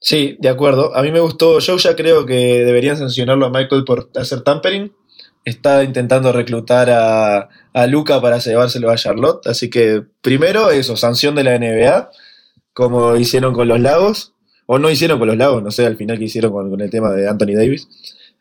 [0.00, 0.96] Sí, de acuerdo.
[0.96, 1.58] A mí me gustó.
[1.58, 4.90] Yo ya creo que deberían sancionarlo a Michael por hacer tampering.
[5.44, 9.46] Está intentando reclutar a, a Luca para llevárselo a Charlotte.
[9.46, 12.08] Así que, primero, eso, sanción de la NBA
[12.78, 14.34] como hicieron con los lagos,
[14.70, 17.10] o no hicieron con los lagos, no sé al final qué hicieron con, el tema
[17.12, 17.88] de Anthony Davis.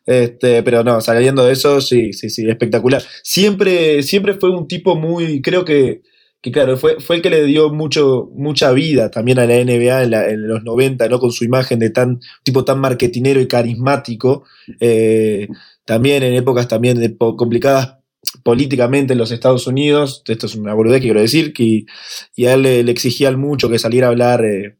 [0.05, 3.01] Este, pero no, saliendo de eso, sí, sí, sí, espectacular.
[3.23, 6.01] Siempre, siempre fue un tipo muy, creo que,
[6.41, 10.03] que claro, fue, fue el que le dio mucho, mucha vida también a la NBA
[10.03, 11.19] en, los 90, ¿no?
[11.19, 14.43] Con su imagen de tan, tipo tan marketinero y carismático.
[14.81, 15.47] Eh,
[15.85, 17.99] también en épocas también complicadas
[18.43, 21.85] políticamente en los Estados Unidos, esto es una boludez que quiero decir, que,
[22.35, 24.77] y a él le, exigían mucho que saliera a hablar eh,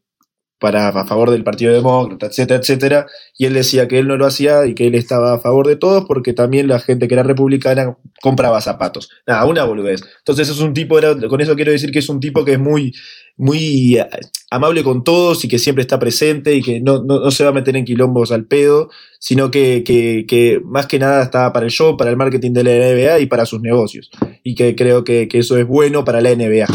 [0.58, 4.26] para, a favor del Partido Demócrata, etcétera, etcétera, y él decía que él no lo
[4.26, 7.22] hacía y que él estaba a favor de todos porque también la gente que era
[7.22, 9.08] republicana compraba zapatos.
[9.26, 10.02] Nada, una boludez.
[10.18, 12.92] Entonces es un tipo, con eso quiero decir que es un tipo que es muy,
[13.36, 14.06] muy eh,
[14.50, 17.54] amable con todos y que siempre está presente y que no, no, se va a
[17.54, 18.90] meter en quilombos al pedo,
[19.20, 22.64] sino que, que, que, más que nada está para el show, para el marketing de
[22.64, 24.10] la NBA y para sus negocios.
[24.42, 26.66] Y que creo que, que eso es bueno para la NBA.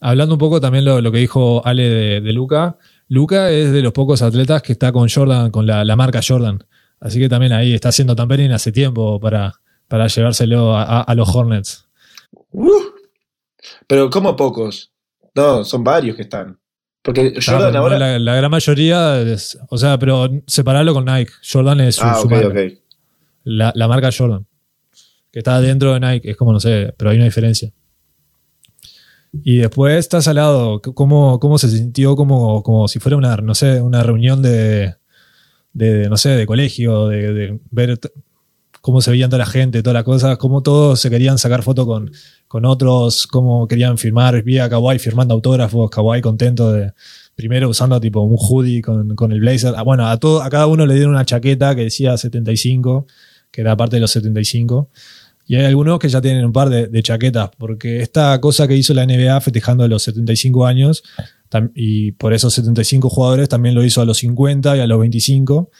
[0.00, 2.78] Hablando un poco también lo, lo que dijo Ale de, Luca.
[3.08, 6.64] Luca es de los pocos atletas que está con Jordan, con la, marca Jordan.
[7.00, 9.54] Así que también ahí está haciendo tampering hace tiempo para,
[9.88, 11.86] para llevárselo a, los Hornets.
[12.52, 12.70] Uh.
[13.86, 14.92] pero como pocos.
[15.34, 16.58] No, son varios que están.
[17.02, 18.18] Porque Jordan ahora.
[18.18, 19.24] La, gran mayoría,
[19.68, 21.32] o sea, pero separarlo con Nike.
[21.50, 22.54] Jordan es su, ah, marca.
[23.44, 24.46] La, la, marca Jordan.
[25.32, 27.72] Que está dentro de Nike, es como, no sé, pero hay una diferencia.
[29.44, 33.54] Y después estás al lado, ¿cómo, cómo se sintió como, como si fuera una, no
[33.54, 34.94] sé, una reunión de,
[35.72, 37.98] de no sé, de colegio, de, ver
[38.80, 41.86] cómo se veían toda la gente, toda la cosa, cómo todos se querían sacar foto
[41.86, 42.10] con,
[42.46, 46.92] con otros, cómo querían firmar, vi a firmando autógrafos, Kawhi contento de,
[47.38, 49.72] primero usando tipo un hoodie con, con el blazer.
[49.76, 53.06] Ah, bueno, a, todo, a cada uno le dieron una chaqueta que decía 75,
[53.52, 54.90] que era parte de los 75.
[55.48, 58.92] Y hay algunos que ya tienen un par de, chaquetas, porque esta cosa que hizo
[58.92, 61.02] la NBA festejando los 75 años,
[61.74, 65.70] y por esos 75 jugadores también lo hizo a los 50 y a los 25.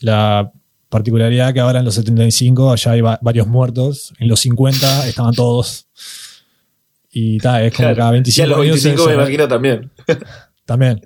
[0.00, 0.52] La,
[0.90, 5.86] particularidad que ahora en los 75 allá hay varios muertos, en los 50 estaban todos.
[7.10, 9.90] Y ta, es como cada 25 los 25 me imagino también.
[10.66, 11.00] También.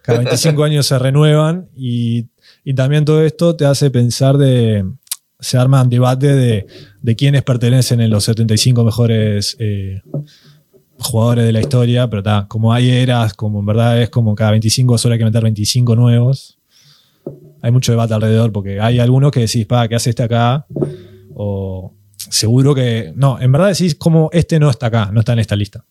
[0.00, 2.28] Cada 25 años se renuevan y,
[2.64, 4.84] y también todo esto te hace pensar de
[5.42, 6.66] se arman debate de,
[7.02, 10.00] de quiénes pertenecen en los 75 mejores eh,
[10.98, 14.52] jugadores de la historia, pero está, como hay eras, como en verdad es como cada
[14.52, 16.58] 25 solo hay que meter 25 nuevos,
[17.60, 20.66] hay mucho debate alrededor porque hay algunos que decís, pa, ¿qué hace este acá?
[21.34, 25.40] O seguro que, no, en verdad decís como este no está acá, no está en
[25.40, 25.84] esta lista.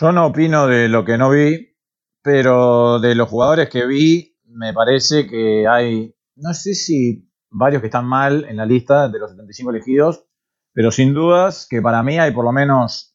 [0.00, 1.74] Yo no opino de lo que no vi,
[2.22, 7.86] pero de los jugadores que vi, me parece que hay, no sé si varios que
[7.86, 10.24] están mal en la lista de los 75 elegidos,
[10.72, 13.14] pero sin dudas que para mí hay por lo menos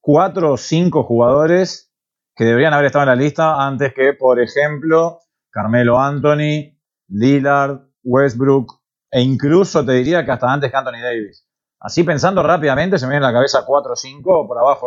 [0.00, 1.92] cuatro o cinco jugadores
[2.34, 8.80] que deberían haber estado en la lista antes que, por ejemplo, Carmelo Anthony, Lillard, Westbrook
[9.10, 11.46] e incluso te diría que hasta antes que Anthony Davis.
[11.78, 14.86] Así pensando rápidamente se me viene a la cabeza cuatro o cinco por abajo,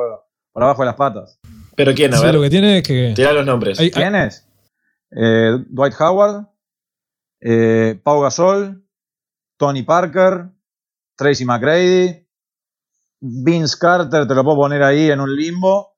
[0.51, 1.39] por abajo de las patas.
[1.75, 2.33] Pero quién, a ver.
[2.33, 3.13] Lo que tiene es que.
[3.15, 3.77] Tira los nombres.
[3.93, 4.47] ¿Quién es?
[5.11, 6.47] Eh, Dwight Howard,
[7.47, 8.83] eh, Pau Gasol,
[9.55, 10.49] Tony Parker,
[11.15, 12.27] Tracy McGrady,
[13.21, 15.95] Vince Carter, te lo puedo poner ahí en un limbo.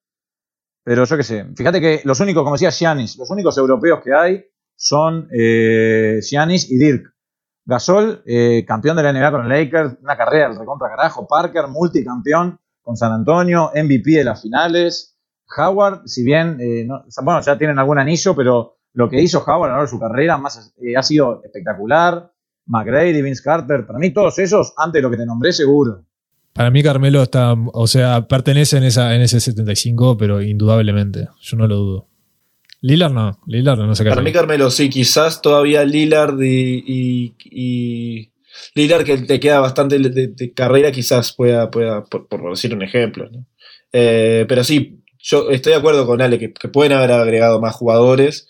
[0.84, 4.14] Pero yo qué sé, fíjate que los únicos, como decía Giannis, los únicos europeos que
[4.14, 7.14] hay son eh, y Dirk.
[7.66, 11.28] Gasol, eh, campeón de la NBA con Lakers, una carrera del recontra carajo.
[11.28, 15.18] Parker, multicampeón con San Antonio, MVP de las finales.
[15.58, 16.88] Howard, si bien, eh,
[17.24, 20.00] bueno, ya tienen algún anillo, pero lo que hizo Howard a lo largo de su
[20.00, 22.32] carrera más, eh, ha sido espectacular.
[22.68, 26.04] McGrady, Vince Carter, para mí todos esos, antes de lo que te nombré, seguro.
[26.54, 31.58] Para mí Carmelo está, o sea, pertenece en, esa, en ese 75, pero indudablemente, yo
[31.58, 32.08] no lo dudo.
[32.82, 34.10] Lillard no, Lillard no sé qué.
[34.10, 38.32] Para mí Carmelo sí, quizás todavía Lillard y, y,
[38.76, 43.30] Lillard que te queda bastante de, carrera, quizás pueda, pueda por, decir un ejemplo.
[43.94, 47.76] Eh, pero sí, yo estoy de acuerdo con Ale que, que pueden haber agregado más
[47.76, 48.48] jugadores.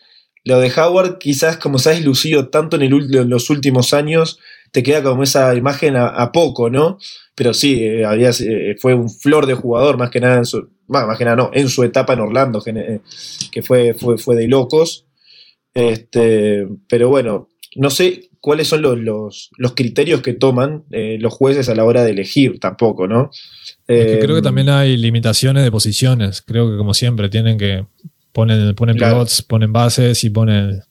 [0.47, 4.39] Lo de Howard, quizás como se ha lucido tanto en, los últimos años,
[4.71, 6.99] te queda como esa imagen a, poco, ¿no?
[7.35, 10.69] Pero sí, eh, había, eh, fue un flor de jugador, más que nada en su,
[10.87, 14.47] más que nada no, en su etapa en Orlando, que, eh, fue, fue, fue, de
[14.47, 15.05] locos.
[15.73, 21.75] Este, pero bueno, no sé cuáles son los, los, criterios que toman los jueces a
[21.75, 23.31] la hora de elegir tampoco, ¿no?
[23.85, 26.41] creo que también hay limitaciones de posiciones.
[26.41, 27.85] Creo que como siempre tienen que
[28.37, 30.83] Ponen, ponen pivots, ponen bases y ponen.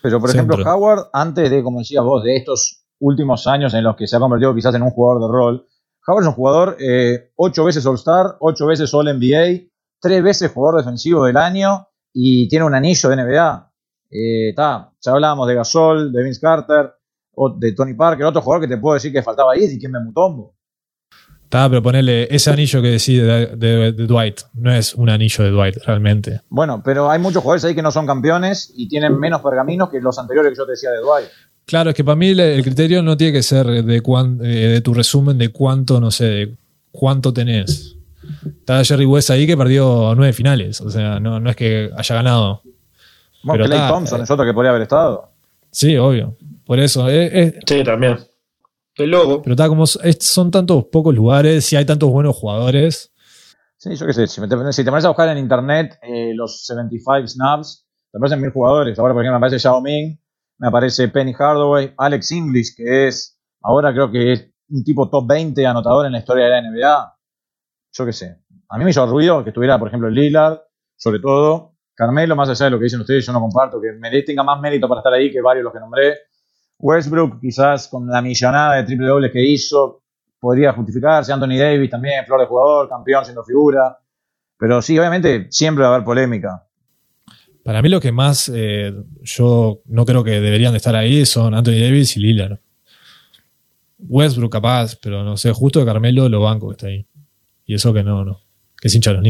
[0.00, 3.94] Pero por ejemplo, Howard, antes de, como decías vos, de estos últimos años en los
[3.94, 5.66] que se ha convertido quizás en un jugador de rol,
[6.06, 9.68] Howard es un jugador eh, ocho veces All-Star, ocho veces All-NBA,
[10.00, 13.72] tres veces jugador defensivo del año y tiene un anillo de NBA.
[14.10, 16.94] Eh, ya hablábamos de Gasol, de Vince Carter,
[17.34, 20.00] o de Tony Parker, otro jugador que te puedo decir que faltaba ahí, y me
[20.00, 20.56] Mutombo.
[21.48, 24.40] Está, pero ponerle ese anillo que decide de, Dwight.
[24.52, 26.42] No es un anillo de Dwight, realmente.
[26.50, 29.98] Bueno, pero hay muchos jugadores ahí que no son campeones y tienen menos pergaminos que
[29.98, 31.28] los anteriores que yo te decía de Dwight.
[31.64, 34.92] Claro, es que para mí el criterio no tiene que ser de, eh, de tu
[34.92, 36.54] resumen de cuánto, no sé, de
[36.92, 37.96] cuánto tenés.
[38.44, 40.82] Está Jerry West ahí que perdió nueve finales.
[40.82, 42.60] O sea, no, no es que haya ganado.
[43.42, 45.30] Bueno, Clay Thompson eh, es otro que podría haber estado.
[45.70, 46.36] Sí, obvio.
[46.66, 47.08] Por eso.
[47.08, 48.18] Eh, sí, también.
[49.06, 49.42] Logo.
[49.42, 53.12] Pero está como son tantos pocos lugares y hay tantos buenos jugadores.
[53.76, 54.26] Sí, yo qué sé.
[54.26, 54.56] Si, te
[54.90, 55.98] pones a buscar en internet
[56.34, 58.98] los 75 snaps, te aparecen mil jugadores.
[58.98, 60.18] Ahora, por ejemplo, me aparece Xiao Ming,
[60.58, 65.26] me aparece Penny Hardaway, Alex English, que es ahora creo que es un tipo top
[65.28, 67.16] 20 anotador en la historia de la NBA.
[67.92, 68.36] Yo qué sé.
[68.68, 70.60] A mí me hizo ruido que estuviera, por ejemplo, Lillard,
[70.96, 71.76] sobre todo.
[71.94, 74.88] Carmelo, más allá de lo que dicen ustedes, yo no comparto, que tenga más mérito
[74.88, 76.14] para estar ahí que varios los que nombré.
[76.78, 80.02] Westbrook, quizás con la millonada de triple dobles que hizo,
[80.38, 81.32] podría justificarse.
[81.32, 83.98] Anthony Davis también, flor de jugador, campeón siendo figura.
[84.58, 86.64] Pero sí, obviamente siempre va a haber polémica.
[87.64, 91.54] Para mí lo que más eh, yo no creo que deberían de estar ahí son
[91.54, 92.58] Anthony Davis y Lillard.
[93.98, 97.06] Westbrook capaz, pero no sé, justo de Carmelo lo banco que está ahí.
[97.66, 98.40] Y eso que no, no.
[98.80, 99.24] Que es hincha los.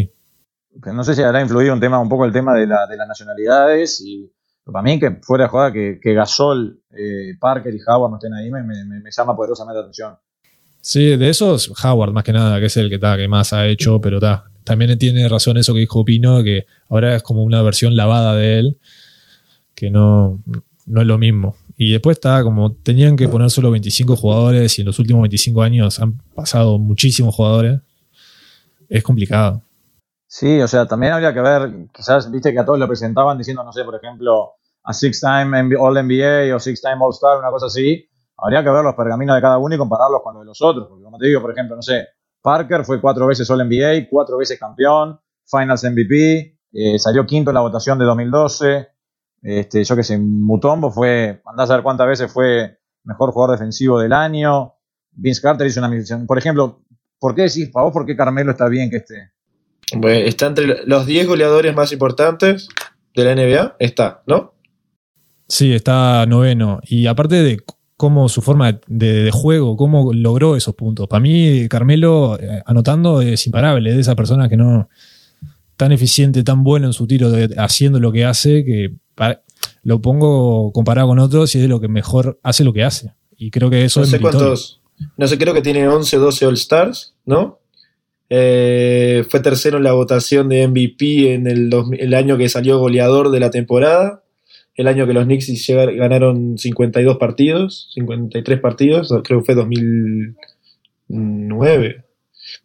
[0.94, 3.08] No sé si habrá influido un tema, un poco el tema de, la, de las
[3.08, 4.30] nacionalidades y
[4.72, 8.34] para mí que fuera de jugada que, que Gasol, eh, Parker y Howard no estén
[8.34, 10.16] ahí me, me, llama poderosamente la atención.
[10.80, 13.66] Sí, de esos Howard más que nada, que es el que, está que más ha
[13.66, 17.62] hecho, pero está también tiene razón eso que dijo Pino, que ahora es como una
[17.62, 18.78] versión lavada de él,
[19.74, 20.42] que no,
[20.86, 21.56] no es lo mismo.
[21.76, 25.62] Y después está como tenían que poner solo 25 jugadores y en los últimos 25
[25.62, 27.80] años han pasado muchísimos jugadores
[28.88, 29.62] es complicado.
[30.26, 33.64] Sí, o sea, también habría que ver, quizás, viste que a todos lo presentaban diciendo,
[33.64, 37.50] no sé, por ejemplo, a Six Time All NBA o Six Time All Star, una
[37.50, 38.08] cosa así.
[38.36, 40.86] Habría que ver los pergaminos de cada uno y compararlos con los de los otros.
[40.88, 42.06] Porque como te digo, por ejemplo, no sé,
[42.40, 47.54] Parker fue cuatro veces All NBA, cuatro veces campeón, Finals MVP, eh, salió quinto en
[47.54, 48.88] la votación de 2012.
[49.42, 53.98] Este, yo que sé, Mutombo fue, andás a ver cuántas veces fue mejor jugador defensivo
[53.98, 54.74] del año.
[55.12, 56.26] Vince Carter hizo una misión.
[56.26, 56.82] Por ejemplo,
[57.18, 59.32] ¿Por qué decís, para vos, por qué Carmelo está bien que esté?
[60.02, 62.68] Está entre los 10 goleadores más importantes
[63.14, 64.54] de la NBA, está, ¿no?
[65.48, 66.80] Sí, está noveno.
[66.84, 67.62] Y aparte de
[67.96, 71.08] cómo su forma de, juego, cómo logró esos puntos.
[71.08, 73.90] Para mí, Carmelo, eh, anotando, es imparable.
[73.90, 74.88] Es de esa persona que no.
[75.76, 78.92] tan eficiente, tan bueno en su tiro, haciendo lo que hace, que
[79.82, 83.14] lo pongo comparado con otros y es de lo que mejor hace lo que hace.
[83.36, 84.80] Y creo que eso no sé cuántos,
[85.16, 87.60] no sé, creo que tiene 11, 12 All Stars, ¿no?
[88.30, 93.40] Eh, fue tercero en la votación de MVP en el, año que salió goleador de
[93.40, 94.22] la temporada.
[94.78, 95.50] El año que los Knicks
[95.96, 102.04] ganaron 52 partidos, 53 partidos, creo que fue 2009,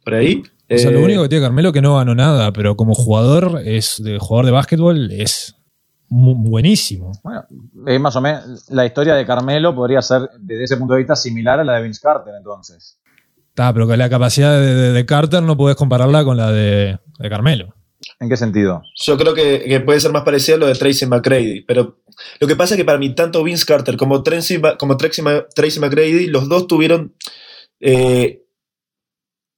[0.06, 0.44] por ahí.
[0.70, 3.64] O sea, lo eh, único que tiene Carmelo que no ganó nada, pero como jugador,
[3.66, 5.56] es de jugador de básquetbol, es
[6.08, 7.14] buenísimo.
[7.24, 7.46] Bueno,
[7.88, 11.16] es más o menos la historia de Carmelo podría ser desde ese punto de vista
[11.16, 13.00] similar a la de Vince Carter entonces.
[13.50, 17.00] Está, pero que la capacidad de, Carter no puedes compararla con la de,
[17.30, 17.74] Carmelo.
[18.20, 18.84] ¿En qué sentido?
[18.96, 22.00] Yo creo que, puede ser más parecido a lo de Tracy McGrady, pero
[22.40, 26.28] lo que pasa es que para mí tanto Vince Carter como Tracy, como Tracy, McGrady,
[26.28, 27.16] los dos tuvieron
[27.80, 28.44] eh,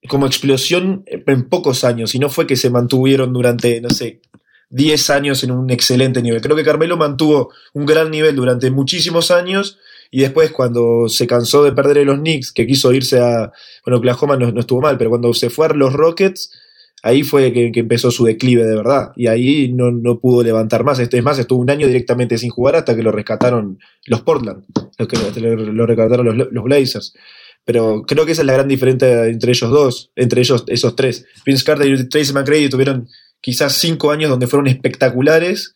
[0.08, 4.22] como explosión en pocos años, y no fue que se mantuvieron durante, no sé,
[4.70, 6.42] 10 años en un excelente nivel.
[6.42, 9.78] Creo que Carmelo mantuvo un gran nivel durante muchísimos años
[10.10, 13.52] y después cuando se cansó de perder en los Knicks, que quiso irse a,
[13.86, 16.52] bueno, Oklahoma no estuvo mal, pero cuando se fue a los Rockets,
[17.06, 19.12] ahí fue que, empezó su declive de verdad.
[19.16, 20.98] Y ahí no, pudo levantar más.
[20.98, 24.66] Es más, estuvo un año directamente sin jugar hasta que lo rescataron los Portland,
[24.98, 27.14] los que lo, rescataron los, los, Blazers.
[27.64, 31.26] Pero creo que esa es la gran diferencia entre ellos dos, entre ellos esos tres.
[31.46, 33.08] Vince Carter y Tracy McGrady tuvieron
[33.40, 35.76] quizás cinco años donde fueron espectaculares,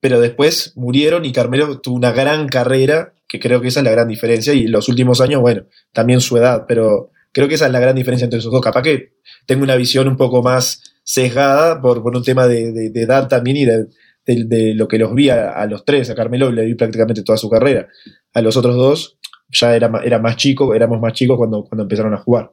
[0.00, 3.92] pero después murieron y Carmelo tuvo una gran carrera, que creo que esa es la
[3.92, 7.72] gran diferencia, y los últimos años, bueno, también su edad, pero creo que esa es
[7.72, 8.60] la gran diferencia entre esos dos.
[8.60, 9.14] Capaz que
[9.46, 13.64] tengo una visión un poco más sesgada por, por un tema de, edad también y
[13.64, 16.10] de, lo que los vi a, los tres.
[16.10, 17.88] A Carmelo le vi prácticamente toda su carrera.
[18.34, 19.18] A los otros dos
[19.48, 22.52] ya era, era más chico, éramos más chicos cuando, cuando empezaron a jugar.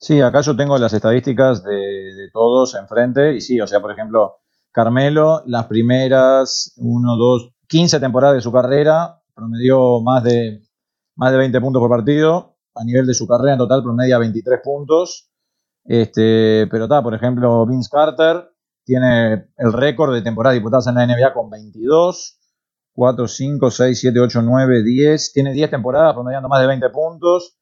[0.00, 3.34] Sí, acá yo tengo las estadísticas de, todos enfrente.
[3.34, 4.38] Y sí, o sea, por ejemplo,
[4.72, 10.62] Carmelo, las primeras 1, 2, 15 temporadas de su carrera, promedió más de,
[11.16, 12.49] más de 20 puntos por partido.
[12.74, 15.30] A nivel de su carrera en total promedia 23 puntos.
[15.84, 18.50] Este, pero está, por ejemplo, Vince Carter
[18.84, 22.36] tiene el récord de temporadas diputadas en la NBA con 22.
[22.92, 25.32] 4, 5, 6, 7, 8, 9, 10.
[25.32, 27.56] Tiene 10 temporadas promediando más de 20 puntos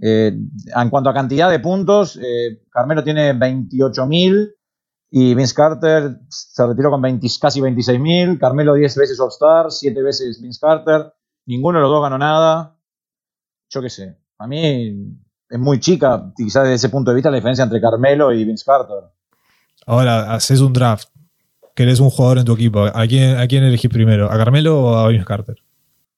[0.00, 0.32] Eh,
[0.76, 4.54] en cuanto a cantidad de puntos, eh, Carmelo tiene 28.000
[5.10, 8.38] y Vince Carter se retiró con 20, casi 26.000.
[8.38, 11.12] Carmelo 10 veces All-Star, 7 veces Vince Carter.
[11.46, 12.78] Ninguno de los dos ganó nada.
[13.70, 14.18] Yo qué sé.
[14.38, 15.16] A mí
[15.50, 18.64] es muy chica, quizás desde ese punto de vista, la diferencia entre Carmelo y Vince
[18.64, 19.04] Carter.
[19.86, 21.08] Ahora, haces un draft.
[21.74, 22.84] Querés un jugador en tu equipo.
[22.84, 24.30] ¿A quién, a quién elegís primero?
[24.30, 25.56] ¿A Carmelo o a Vince Carter?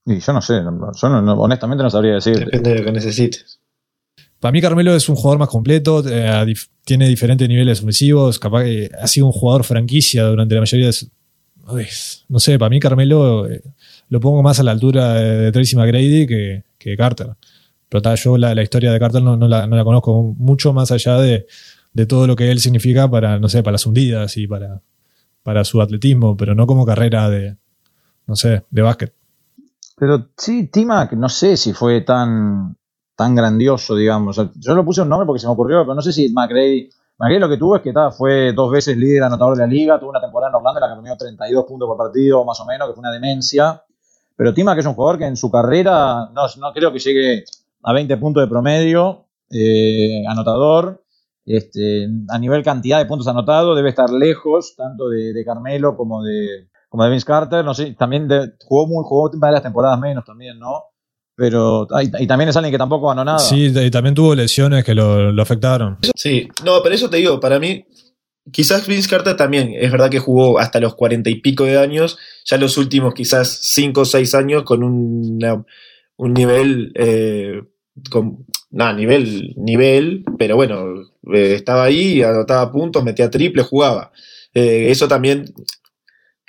[0.06, 2.38] Y yo no sé, yo no, honestamente no sabría decir.
[2.38, 3.60] Depende de lo que necesites.
[4.40, 6.54] Para mí Carmelo es un jugador más completo, eh,
[6.84, 10.92] tiene diferentes niveles ofensivos, capaz que ha sido un jugador franquicia durante la mayoría de
[10.94, 11.10] su...
[12.28, 13.62] No sé, para mí Carmelo eh,
[14.08, 17.36] lo pongo más a la altura de, Tracy McGrady que, que Carter.
[17.90, 21.46] Pero yo la, historia de Carter no, la, conozco mucho más allá de,
[22.08, 24.80] todo lo que él significa para, no sé, para las hundidas y para,
[25.42, 27.56] para su atletismo, pero no como carrera de,
[28.26, 29.12] no sé, de básquet.
[29.96, 32.76] Pero sí, Timac, no sé si fue tan
[33.20, 34.40] tan grandioso, digamos.
[34.54, 36.88] yo lo puse un nombre porque se me ocurrió, pero no sé si McRae.
[37.18, 40.08] McRae lo que tuvo es que fue dos veces líder anotador de la liga, tuvo
[40.08, 42.88] una temporada en Orlando en la que promedió 32 puntos por partido, más o menos,
[42.88, 43.84] que fue una demencia.
[44.36, 47.44] Pero Tima, que es un jugador que en su carrera no, no creo que llegue
[47.82, 51.04] a 20 puntos de promedio, eh, anotador.
[51.46, 56.68] Este, a nivel cantidad de puntos anotados, debe estar lejos tanto de, Carmelo como de,
[56.88, 57.64] como de Vince Carter.
[57.64, 58.28] No sé, también
[58.60, 60.84] jugó, muy, jugó varias temporadas menos también, ¿no?
[61.34, 63.38] Pero y, también es alguien que tampoco ganó nada.
[63.38, 65.96] Sí, y también tuvo lesiones que lo, afectaron.
[66.14, 67.86] Sí, no, pero eso te digo, para mí,
[68.52, 72.18] quizás Vince Carter también, es verdad que jugó hasta los cuarenta y pico de años,
[72.44, 74.82] ya los últimos quizás cinco o seis años con
[76.20, 77.62] un nivel, eh,
[78.10, 81.00] con, nada, nivel, nivel, pero bueno,
[81.32, 84.12] eh, estaba ahí, anotaba puntos, metía triple, jugaba.
[84.52, 85.46] Eh, eso también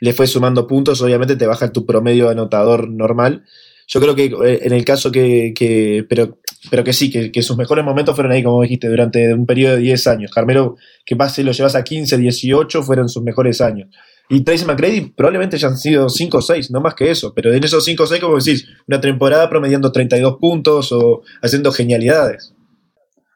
[0.01, 3.45] le fue sumando puntos, obviamente te baja tu promedio anotador normal,
[3.91, 7.83] yo creo que eh, en el caso que, pero, pero que sí, que, sus mejores
[7.83, 10.31] momentos fueron ahí, como dijiste, durante un periodo de 10 años.
[10.31, 13.89] Carmelo, que si lo llevas a 15, 18, fueron sus mejores años.
[14.33, 17.33] Y Tracy McGrady probablemente hayan sido 5 o 6, no más que eso.
[17.33, 21.69] Pero en esos 5 o 6, como decís, una temporada promediando 32 puntos o haciendo
[21.73, 22.55] genialidades.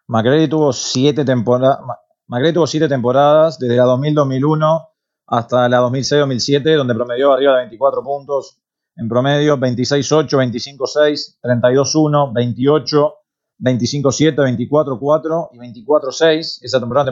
[0.07, 1.79] McGrady tuvo 7 temporadas.
[2.53, 4.87] Tuvo 7 temporadas, desde la 2000-2001
[5.27, 8.61] hasta la 2006-2007, donde promedió arriba de 24 puntos,
[8.95, 13.13] en promedio 26-8, 25-6, 32-1, 28,
[13.59, 14.35] 25-7,
[14.69, 16.59] 24-4 y 24-6.
[16.61, 17.11] Esa temporada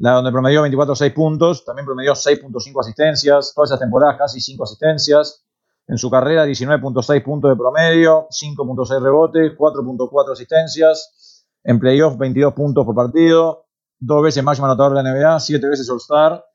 [0.00, 5.44] la donde promedió 24-6 puntos, también promedió 6.5 asistencias, todas esas temporadas casi 5 asistencias.
[5.86, 11.44] En su carrera 19.6 puntos de promedio, 5.6 rebotes, 4.4 asistencias.
[11.62, 13.66] En playoff 22 puntos por partido,
[13.98, 16.46] dos veces máximo anotador de la NBA, 7 veces All-Star,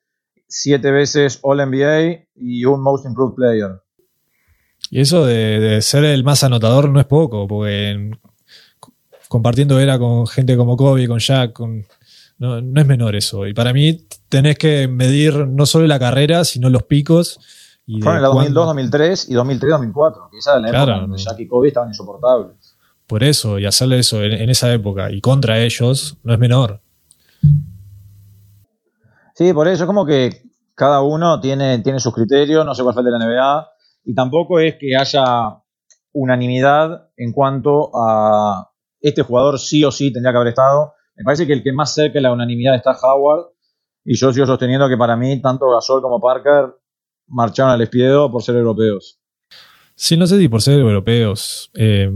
[0.48, 3.80] 7 veces All-NBA y un Most Improved Player.
[4.90, 8.10] Y eso de, ser el más anotador no es poco, porque
[9.28, 11.86] compartiendo era con gente como Kobe, con Jack, con,
[12.38, 13.48] no, es menor eso.
[13.48, 17.40] Y para mí tenés que medir no solo la carrera, sino los picos.
[17.86, 20.30] Y Fueron en la 2002, 2003 y 2003, 2004.
[20.32, 22.76] Quizás en la época donde Jack y Kobe estaban insoportables.
[23.08, 26.82] Por eso, y hacerle eso en, esa época y contra ellos no es menor.
[29.36, 30.42] Sí, por eso es como que
[30.74, 33.68] cada uno tiene, tiene sus criterios, no sé cuál fue el de la NBA
[34.06, 35.24] y tampoco es que haya
[36.14, 38.72] unanimidad en cuanto a
[39.02, 40.94] este jugador sí o sí tendría que haber estado.
[41.16, 43.48] Me parece que el que más cerca de la unanimidad está Howard
[44.04, 46.76] y yo sigo sosteniendo que para mí tanto Gasol como Parker
[47.28, 49.20] marcharon al espiedo por ser europeos.
[49.96, 51.72] Sí, no sé si por ser europeos.
[51.74, 52.12] Eh,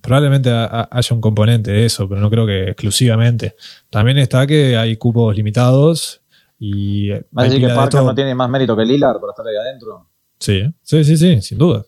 [0.00, 3.54] probablemente haya un componente de eso, pero no creo que exclusivamente.
[3.90, 6.22] También está que hay cupos limitados
[6.58, 7.10] y...
[7.10, 10.08] ¿Va a decir que Parker no tiene más mérito que Lillard por estar ahí adentro?
[10.38, 11.84] Sí, sí, sí, sí, sin duda.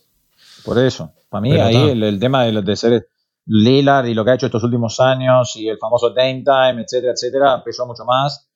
[0.64, 1.12] Por eso.
[1.29, 3.09] Para mí, ahí el, tema de, de, ser
[3.47, 7.12] Lillard y lo que ha hecho estos últimos años y el famoso Dame Time, etcétera,
[7.12, 8.51] etcétera, pesó mucho más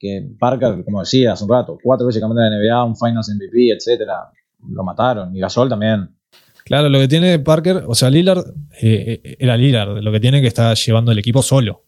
[0.00, 3.28] que Parker, como decía hace un rato, cuatro veces campeón de la NBA, un Finals
[3.28, 4.30] MVP, etcétera.
[4.68, 5.34] Lo mataron.
[5.36, 6.16] Y Gasol también.
[6.64, 8.44] Claro, lo que tiene Parker, o sea, Lillard
[8.80, 11.82] eh, eh, era Lillard, lo que tiene que estar llevando el equipo solo.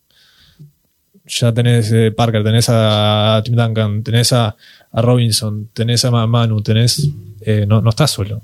[1.25, 4.57] Ya tenés eh, Parker, tenés a Tim Duncan, tenés a,
[4.93, 7.09] Robinson, tenés a Manu, tenés
[7.67, 8.43] no, no estás solo.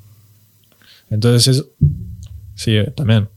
[1.10, 1.64] Entonces,
[2.54, 3.28] sí, también.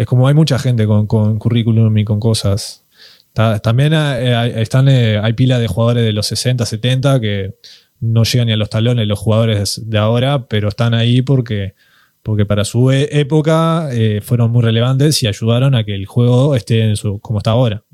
[0.00, 2.86] Es como hay mucha gente con, currículum y con cosas.
[3.34, 7.58] también eh, hay, están, hay pila de jugadores de los 60, 70 que
[8.00, 11.74] no llegan ni a los talones los jugadores de ahora, pero están ahí porque,
[12.22, 13.90] porque para su e, época
[14.22, 17.84] fueron muy relevantes y ayudaron a que el juego esté en su, como está ahora.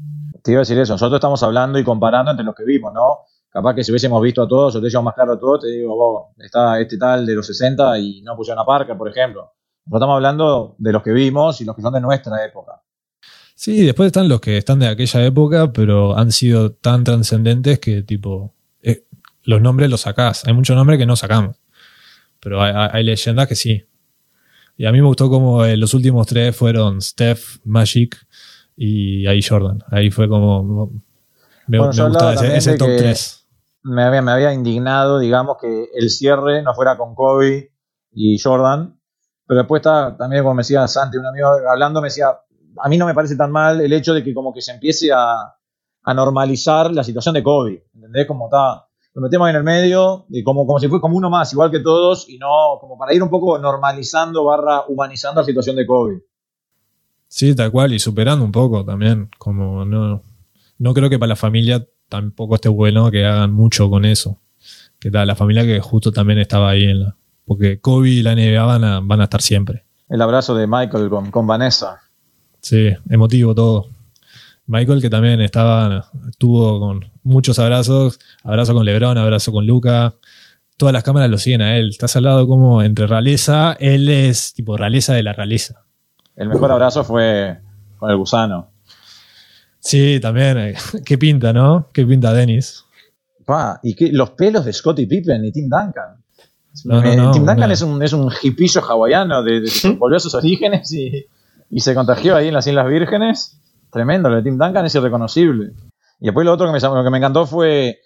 [0.44, 3.22] Te iba a decir eso, nosotros estamos hablando y comparando entre los que vimos, ¿no?
[3.50, 5.96] Capaz que si hubiésemos visto a todos o te más claro a todos, te digo,
[5.96, 9.50] vos, está este tal de los 60 y no pusieron a Parker, por ejemplo.
[9.94, 12.82] Estamos hablando de los que vimos y los que son de nuestra época.
[13.54, 18.02] Sí, después están los que están de aquella época, pero han sido tan trascendentes que
[18.02, 19.04] tipo, eh,
[19.44, 20.44] los nombres los sacás.
[20.46, 21.56] Hay muchos nombres que no sacamos,
[22.40, 23.84] pero hay, hay- hay leyendas que sí.
[24.76, 28.16] Y a mí me gustó como eh, los últimos tres fueron Steph, Magic
[28.76, 29.82] y ahí Jordan.
[29.90, 30.90] Ahí fue como...
[31.66, 33.46] Me, Bueno, me gustaba ese, top que- 3.
[33.84, 37.72] me había, me había indignado, digamos, que el cierre no fuera con Kobe
[38.12, 38.95] y Jordan.
[39.46, 42.28] Pero después está también, como me decía Santi, un amigo hablando, me decía,
[42.78, 45.12] a mí no me parece tan mal el hecho de que como que se empiece
[45.12, 45.54] a,
[46.02, 47.86] a normalizar la situación de Kobe.
[47.94, 48.26] ¿Entendés?
[48.26, 51.52] Como está, lo metemos en el medio, y como, como si fuera como uno más,
[51.52, 55.76] igual que todos, y no, como para ir un poco normalizando barra humanizando la situación
[55.76, 56.22] de Kobe.
[57.28, 59.30] Sí, tal cual, y superando un poco también.
[59.38, 60.22] Como no,
[60.78, 64.40] no creo que para la familia tampoco esté bueno que hagan mucho con eso.
[64.98, 67.16] Que tal, la familia que justo también estaba ahí en la.
[67.46, 69.84] Porque Kobe y la NBA van a, van a estar siempre.
[70.08, 72.00] El abrazo de Michael con, con Vanessa.
[72.60, 73.88] Sí, emotivo todo.
[74.66, 80.14] Michael, que también estaba, estuvo con muchos abrazos, abrazo con Lebron, abrazo con Luca.
[80.76, 81.90] Todas las cámaras lo siguen a él.
[81.90, 85.84] Estás al lado como entre realeza, él es tipo realeza de la realeza.
[86.34, 87.58] El mejor abrazo fue
[87.96, 88.72] con el gusano.
[89.78, 90.58] Sí, también.
[90.58, 90.74] eh,
[91.04, 91.88] Qué pinta, ¿no?
[91.92, 92.84] Qué pinta Dennis.
[93.44, 96.24] Pa, y que los pelos de Scottie Pippen y Tim Duncan.
[96.84, 100.20] No, no, no, Tim Duncan es un, es un hipillo hawaiano, de, de- volvió a
[100.20, 101.26] sus orígenes y,
[101.70, 103.60] y se contagió ahí en las Islas Vírgenes.
[103.90, 105.72] Tremendo, lo de Tim Duncan es irreconocible.
[106.20, 107.98] Y después lo otro que me, que me encantó fue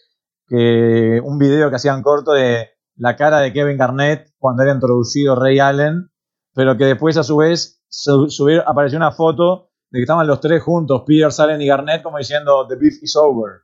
[0.49, 5.35] que un video que hacían corto de la cara de Kevin Garnett cuando era introducido
[5.37, 6.11] Ray Allen,
[6.55, 8.29] pero que después a su vez su-
[8.67, 12.67] apareció una foto de que estaban los tres juntos, Pierce, Allen y Garnett, como diciendo
[12.69, 13.61] The beef is over.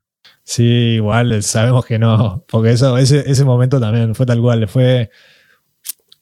[0.49, 5.11] Sí, igual sabemos que no, porque eso, ese, ese momento también fue tal cual, fue...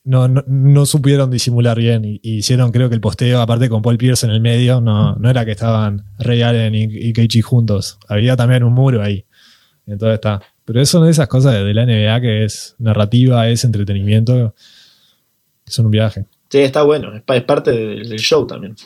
[0.03, 3.81] No, no, no supieron disimular bien y, y hicieron creo que el posteo, aparte con
[3.83, 7.43] Paul Pierce en el medio, no, no era que estaban Ray Allen y, y KG
[7.43, 9.25] juntos, había también un muro ahí.
[9.87, 10.43] Entonces está.
[10.67, 14.55] Pero eso son de esas cosas de, de la NBA que es narrativa, es entretenimiento,
[15.65, 16.27] que son un viaje.
[16.51, 18.77] Sí, está bueno, es, pa- es parte del, del show también.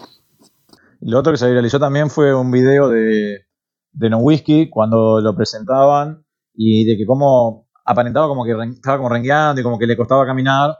[1.01, 3.45] Lo otro que se viralizó también fue un video de,
[3.93, 6.25] de No Whiskey cuando lo presentaban
[6.55, 10.27] y de que como aparentaba como que estaba como rengueando y como que le costaba
[10.27, 10.77] caminar.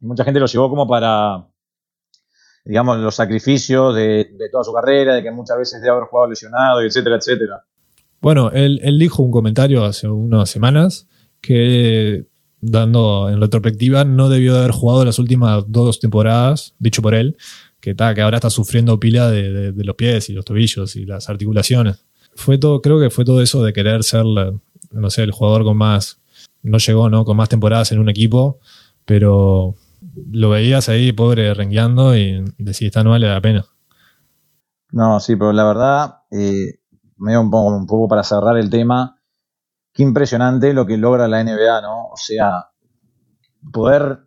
[0.00, 1.46] Y mucha gente lo llevó como para,
[2.64, 6.28] digamos, los sacrificios de, de toda su carrera, de que muchas veces debe haber jugado
[6.30, 7.64] lesionado, etcétera, etcétera.
[8.20, 11.06] Bueno, él, él dijo un comentario hace unas semanas
[11.40, 12.26] que,
[12.60, 17.36] dando en retrospectiva, no debió de haber jugado las últimas dos temporadas, dicho por él,
[17.80, 20.96] que, ta, que ahora está sufriendo pila de, de- de los pies y los tobillos
[20.96, 22.05] y las articulaciones.
[22.36, 25.76] Fue todo, creo que fue todo eso de querer ser, no sé, el jugador con
[25.76, 26.20] más,
[26.62, 27.24] no llegó, ¿no?
[27.24, 28.60] Con más temporadas en un equipo,
[29.04, 29.74] pero
[30.30, 33.66] lo veías ahí, pobre, rengueando y decís, esta no vale la pena.
[34.92, 36.78] No, sí, pero la verdad, eh,
[37.16, 39.20] medio un poco, un poco para cerrar el tema,
[39.92, 42.08] qué impresionante lo que logra la NBA, ¿no?
[42.08, 42.70] O sea,
[43.72, 44.26] poder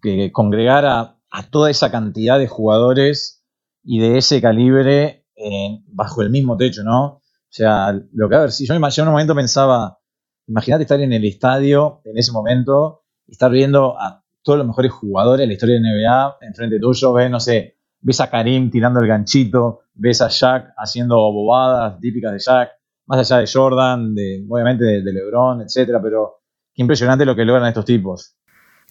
[0.00, 1.18] que congregar a,
[1.50, 3.42] toda esa cantidad de jugadores
[3.82, 7.21] y de ese calibre en- bajo el mismo techo, ¿no?
[7.52, 9.98] O sea, lo que a ver, si yo, me- en un momento pensaba,
[10.46, 14.90] imagínate estar en el estadio en ese momento y estar viendo a todos los mejores
[14.90, 19.00] jugadores de la historia de NBA enfrente tuyo, ves, no sé, ves a Karim tirando
[19.00, 22.70] el ganchito, ves a Shaq haciendo bobadas típicas de Shaq,
[23.04, 26.40] más allá de Jordan, de, obviamente de, LeBron, etcétera, pero
[26.72, 28.34] qué impresionante lo que logran estos tipos.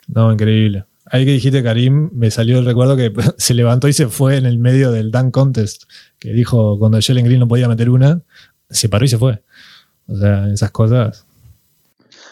[0.07, 0.85] No, increíble.
[1.05, 4.45] Ahí que dijiste Karim, me salió el recuerdo que se levantó y se fue en
[4.45, 5.83] el medio del dunk contest,
[6.19, 8.21] que dijo cuando Jalen Green no podía meter una,
[8.71, 9.43] se paró y se fue.
[10.07, 11.25] O sea, esas cosas.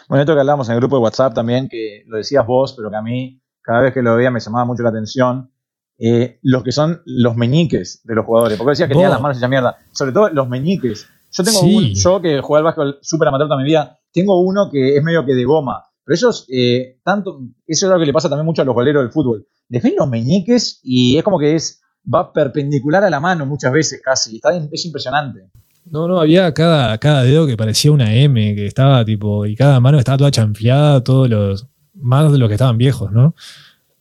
[0.07, 2.89] Bueno, esto que hablábamos en el grupo de WhatsApp también, que lo decías vos, pero
[2.89, 5.51] que a mí cada vez que lo veía me llamaba mucho la atención,
[5.99, 9.37] eh, los que son los meñiques de los jugadores, porque decías que tenían las manos
[9.37, 11.07] hechas mierda, sobre todo los meñiques.
[11.31, 11.75] Yo tengo Sí.
[11.75, 15.03] un, yo que jugué al básquetbol súper amateur toda mi vida, tengo uno que es
[15.03, 18.45] medio que de goma, pero ellos, eh, tanto, eso es algo que le pasa también
[18.47, 21.81] mucho a los goleros del fútbol, les ven los meñiques y es como que es,
[22.11, 25.51] va perpendicular a la mano muchas veces casi, está, es impresionante.
[25.91, 29.79] No, no, había cada, cada dedo que parecía una M, que estaba tipo, y cada
[29.79, 33.33] mano estaba toda chanfleada, todos los, más de los que estaban viejos, ¿no?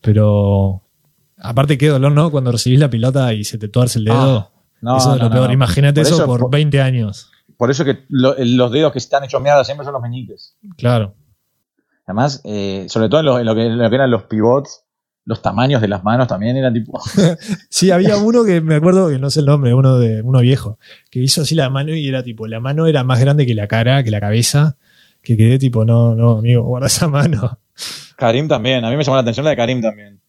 [0.00, 0.82] Pero,
[1.38, 2.30] aparte qué dolor, ¿no?
[2.30, 4.38] Cuando recibís la pelota y se te tuerce el dedo.
[4.38, 5.46] Ah, No, eso es no, lo peor.
[5.48, 5.52] no.
[5.52, 7.30] Imagínate Por eso, eso, por por- 20 años.
[7.56, 10.56] Por eso que lo- los dedos que están hechos mierda siempre son los meñiques.
[10.76, 11.14] Claro.
[12.06, 14.84] Además, eh, sobre todo en lo, en lo que, en lo que eran los pivots,
[15.28, 16.98] los tamaños de las manos también eran tipo.
[17.68, 20.78] Sí, había uno que me acuerdo que no sé el nombre, uno de uno viejo,
[21.10, 23.66] que hizo así la mano y era tipo, la mano era más grande que la
[23.68, 24.76] cara, que la cabeza,
[25.22, 27.58] que quedé tipo, no, no, amigo, guarda esa mano.
[28.16, 30.20] Karim también, a mí me llamó la atención la de Karim también.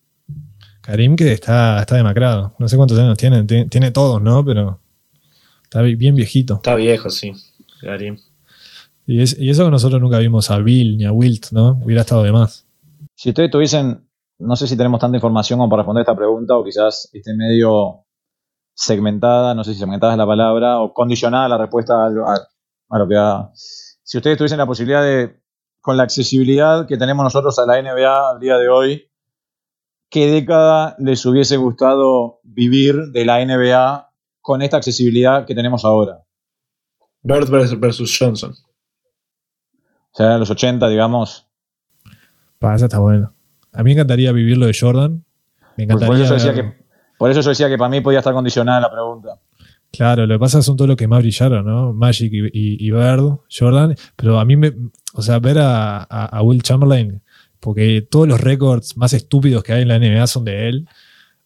[0.81, 2.53] Karim que está, está demacrado.
[2.59, 3.43] No sé cuántos años tiene.
[3.43, 4.43] Tiene, tiene todos, ¿no?
[4.43, 4.79] Pero
[5.63, 6.55] está bien viejito.
[6.55, 7.31] Está viejo, sí.
[7.81, 8.17] Karim.
[9.05, 11.79] Y, es- y eso que nosotros nunca vimos a Bill ni a Wilt, ¿no?
[11.83, 12.65] Hubiera estado de más.
[13.15, 14.01] Si ustedes tuviesen,
[14.39, 18.05] no sé si tenemos tanta información como para responder esta pregunta o quizás esté medio
[18.73, 22.47] segmentada, no sé si segmentada es la palabra, o condicionada la respuesta a, lo- a-
[22.89, 23.49] a lo que ha...
[23.53, 25.41] Si ustedes tuviesen la posibilidad de,
[25.81, 29.11] con la accesibilidad que tenemos nosotros a la NBA al día de hoy,
[30.09, 34.09] ¿qué década les hubiese gustado vivir de la NBA
[34.41, 36.23] con esta accesibilidad que tenemos ahora?
[37.21, 38.53] Bird versus, Johnson.
[40.11, 41.47] O sea, los 80, digamos.
[42.57, 43.33] Pa, esa está bueno.
[43.73, 45.23] A mí me encantaría vivir lo de Jordan.
[45.77, 46.25] Me Por, por encantaría.
[46.25, 46.83] eso decía ver- que,
[47.17, 49.39] por eso yo decía que para mí podía estar condicionada la pregunta.
[49.91, 51.93] Claro, lo que pasa son todos los que más brillaron, ¿no?
[51.93, 53.95] Magic y, y, y Bird, Jordan.
[54.15, 54.71] Pero a mí me.
[55.13, 57.21] O sea, ver a, a- a Will Chamberlain,
[57.59, 60.87] porque todos los récords más estúpidos que hay en la NBA son de él.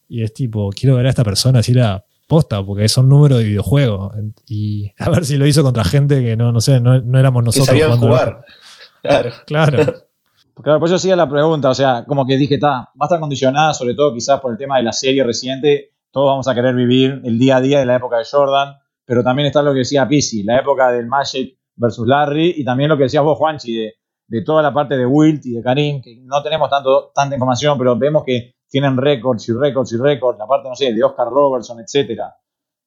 [0.09, 3.45] Y es tipo, quiero ver a esta persona así la posta, porque son números de
[3.45, 4.11] videojuego.
[4.47, 7.41] Y a ver si lo hizo contra gente que no, no sé, no, no éramos
[7.41, 7.67] Que nosotros.
[7.67, 8.43] sabían jugar.
[9.01, 9.31] Claro.
[9.47, 9.93] Claro.
[10.61, 13.19] Claro, por eso hacía la pregunta, o sea, como que dije, está, va a estar
[13.19, 16.75] condicionada, sobre todo quizás por el tema de la serie reciente, todos vamos a querer
[16.75, 18.75] vivir el día a día de la época de Jordan,
[19.05, 22.89] pero también está lo que decía Pizzi, la época del Magic versus Larry, y también
[22.89, 23.93] lo que decías vos, Juanchi, de,
[24.27, 27.77] de toda la parte de Wilt y de Karim, que no tenemos tanto, tanta información,
[27.77, 31.27] pero vemos que tienen récords y récords y récords, la parte, no sé, de Oscar
[31.29, 32.35] Robertson, etcétera.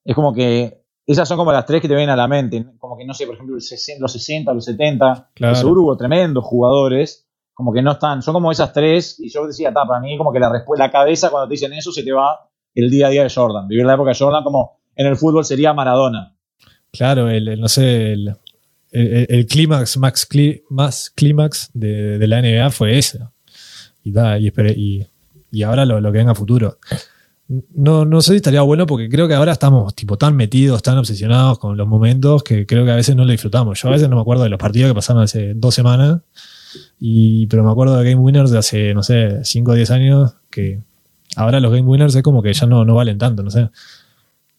[0.04, 2.96] Es como que esas son como las tres que te vienen a la mente, como
[2.96, 5.52] que, no sé, por ejemplo, el 60, los 60, los 70, Claro.
[5.54, 7.25] que seguro hubo tremendos jugadores,
[7.56, 10.30] como que no están, son como esas tres, y yo decía, está, para mí como
[10.30, 12.38] que la, la cabeza cuando te dicen eso se te va
[12.74, 15.42] el día a día de Jordan, vivir la época de Jordan como en el fútbol
[15.42, 16.34] sería Maradona.
[16.92, 18.36] Claro, el, no sé, el,
[18.90, 23.20] el, clímax, max clí- más clímax de, de la NBA fue ese.
[24.04, 25.06] Y, da, y, y,
[25.50, 26.76] y ahora lo, lo que venga a futuro.
[27.74, 30.98] No, no sé si estaría bueno porque creo que ahora estamos tipo tan metidos, tan
[30.98, 33.80] obsesionados con los momentos que creo que a veces no lo disfrutamos.
[33.80, 36.20] Yo a veces no me acuerdo de los partidos que pasaron hace dos semanas,
[36.98, 40.36] y, pero me acuerdo de Game Winners de hace, no sé, 5 o 10 años,
[40.50, 40.80] que
[41.36, 43.70] ahora los Game Winners es como que ya no, no valen tanto, no sé.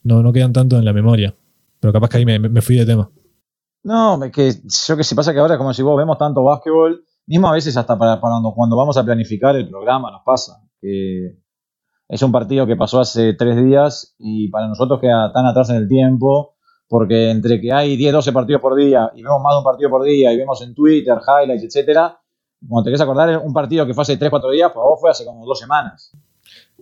[0.03, 1.35] No, no quedan tanto en la memoria.
[1.79, 3.09] Pero capaz que ahí me, me fui de tema.
[3.83, 7.47] No, que yo que si pasa que ahora como si vos vemos tanto básquetbol, mismo
[7.47, 11.37] a veces hasta para cuando, cuando vamos a planificar el programa nos pasa, que
[12.09, 15.77] es un partido que pasó hace tres días y para nosotros queda tan atrás en
[15.77, 16.56] el tiempo,
[16.87, 19.89] porque entre que hay 10, 12 partidos por día y vemos más de un partido
[19.89, 22.17] por día y vemos en Twitter, highlights, etcétera,
[22.67, 24.99] cuando te querés acordar, un partido que fue hace 3, 4 días, pues a vos
[24.99, 26.11] fue hace como dos semanas.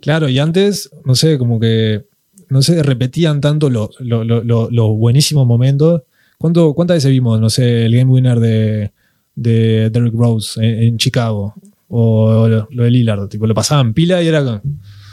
[0.01, 2.05] Claro, y antes, no sé, como que,
[2.49, 6.03] no sé, repetían tanto los lo, lo- lo- los buenísimos momentos.
[6.37, 8.91] ¿Cuánto, ¿Cuántas veces vimos, no sé, el game winner de,
[9.35, 11.53] de Derrick Rose en, en Chicago?
[11.87, 14.61] O lo, lo de Lillard, tipo, lo pasaban pila y era...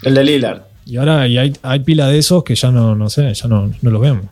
[0.03, 0.63] El de Lillard.
[0.85, 3.71] Y ahora y hay, hay pila de esos que ya no, no sé, ya no,
[3.83, 4.25] no los vemos.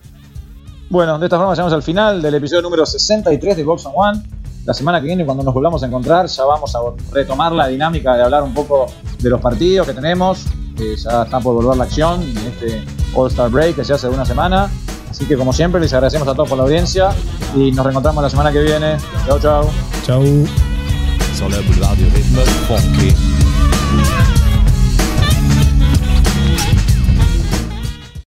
[0.90, 4.22] Bueno, de esta forma llegamos al final del episodio número 63 de Box on One.
[4.64, 6.80] La semana que viene, cuando nos volvamos a encontrar, ya vamos a
[7.12, 8.86] retomar la dinámica de hablar un poco
[9.20, 12.84] de los partidos que tenemos, ya está por volver la acción en este
[13.14, 14.68] All-Star Break que se hace una semana.
[15.08, 17.10] Así que, como siempre, les agradecemos a todos por la audiencia
[17.54, 18.96] y nos reencontramos la semana que viene.
[19.26, 19.70] Chau, chau.
[20.04, 20.22] Chau.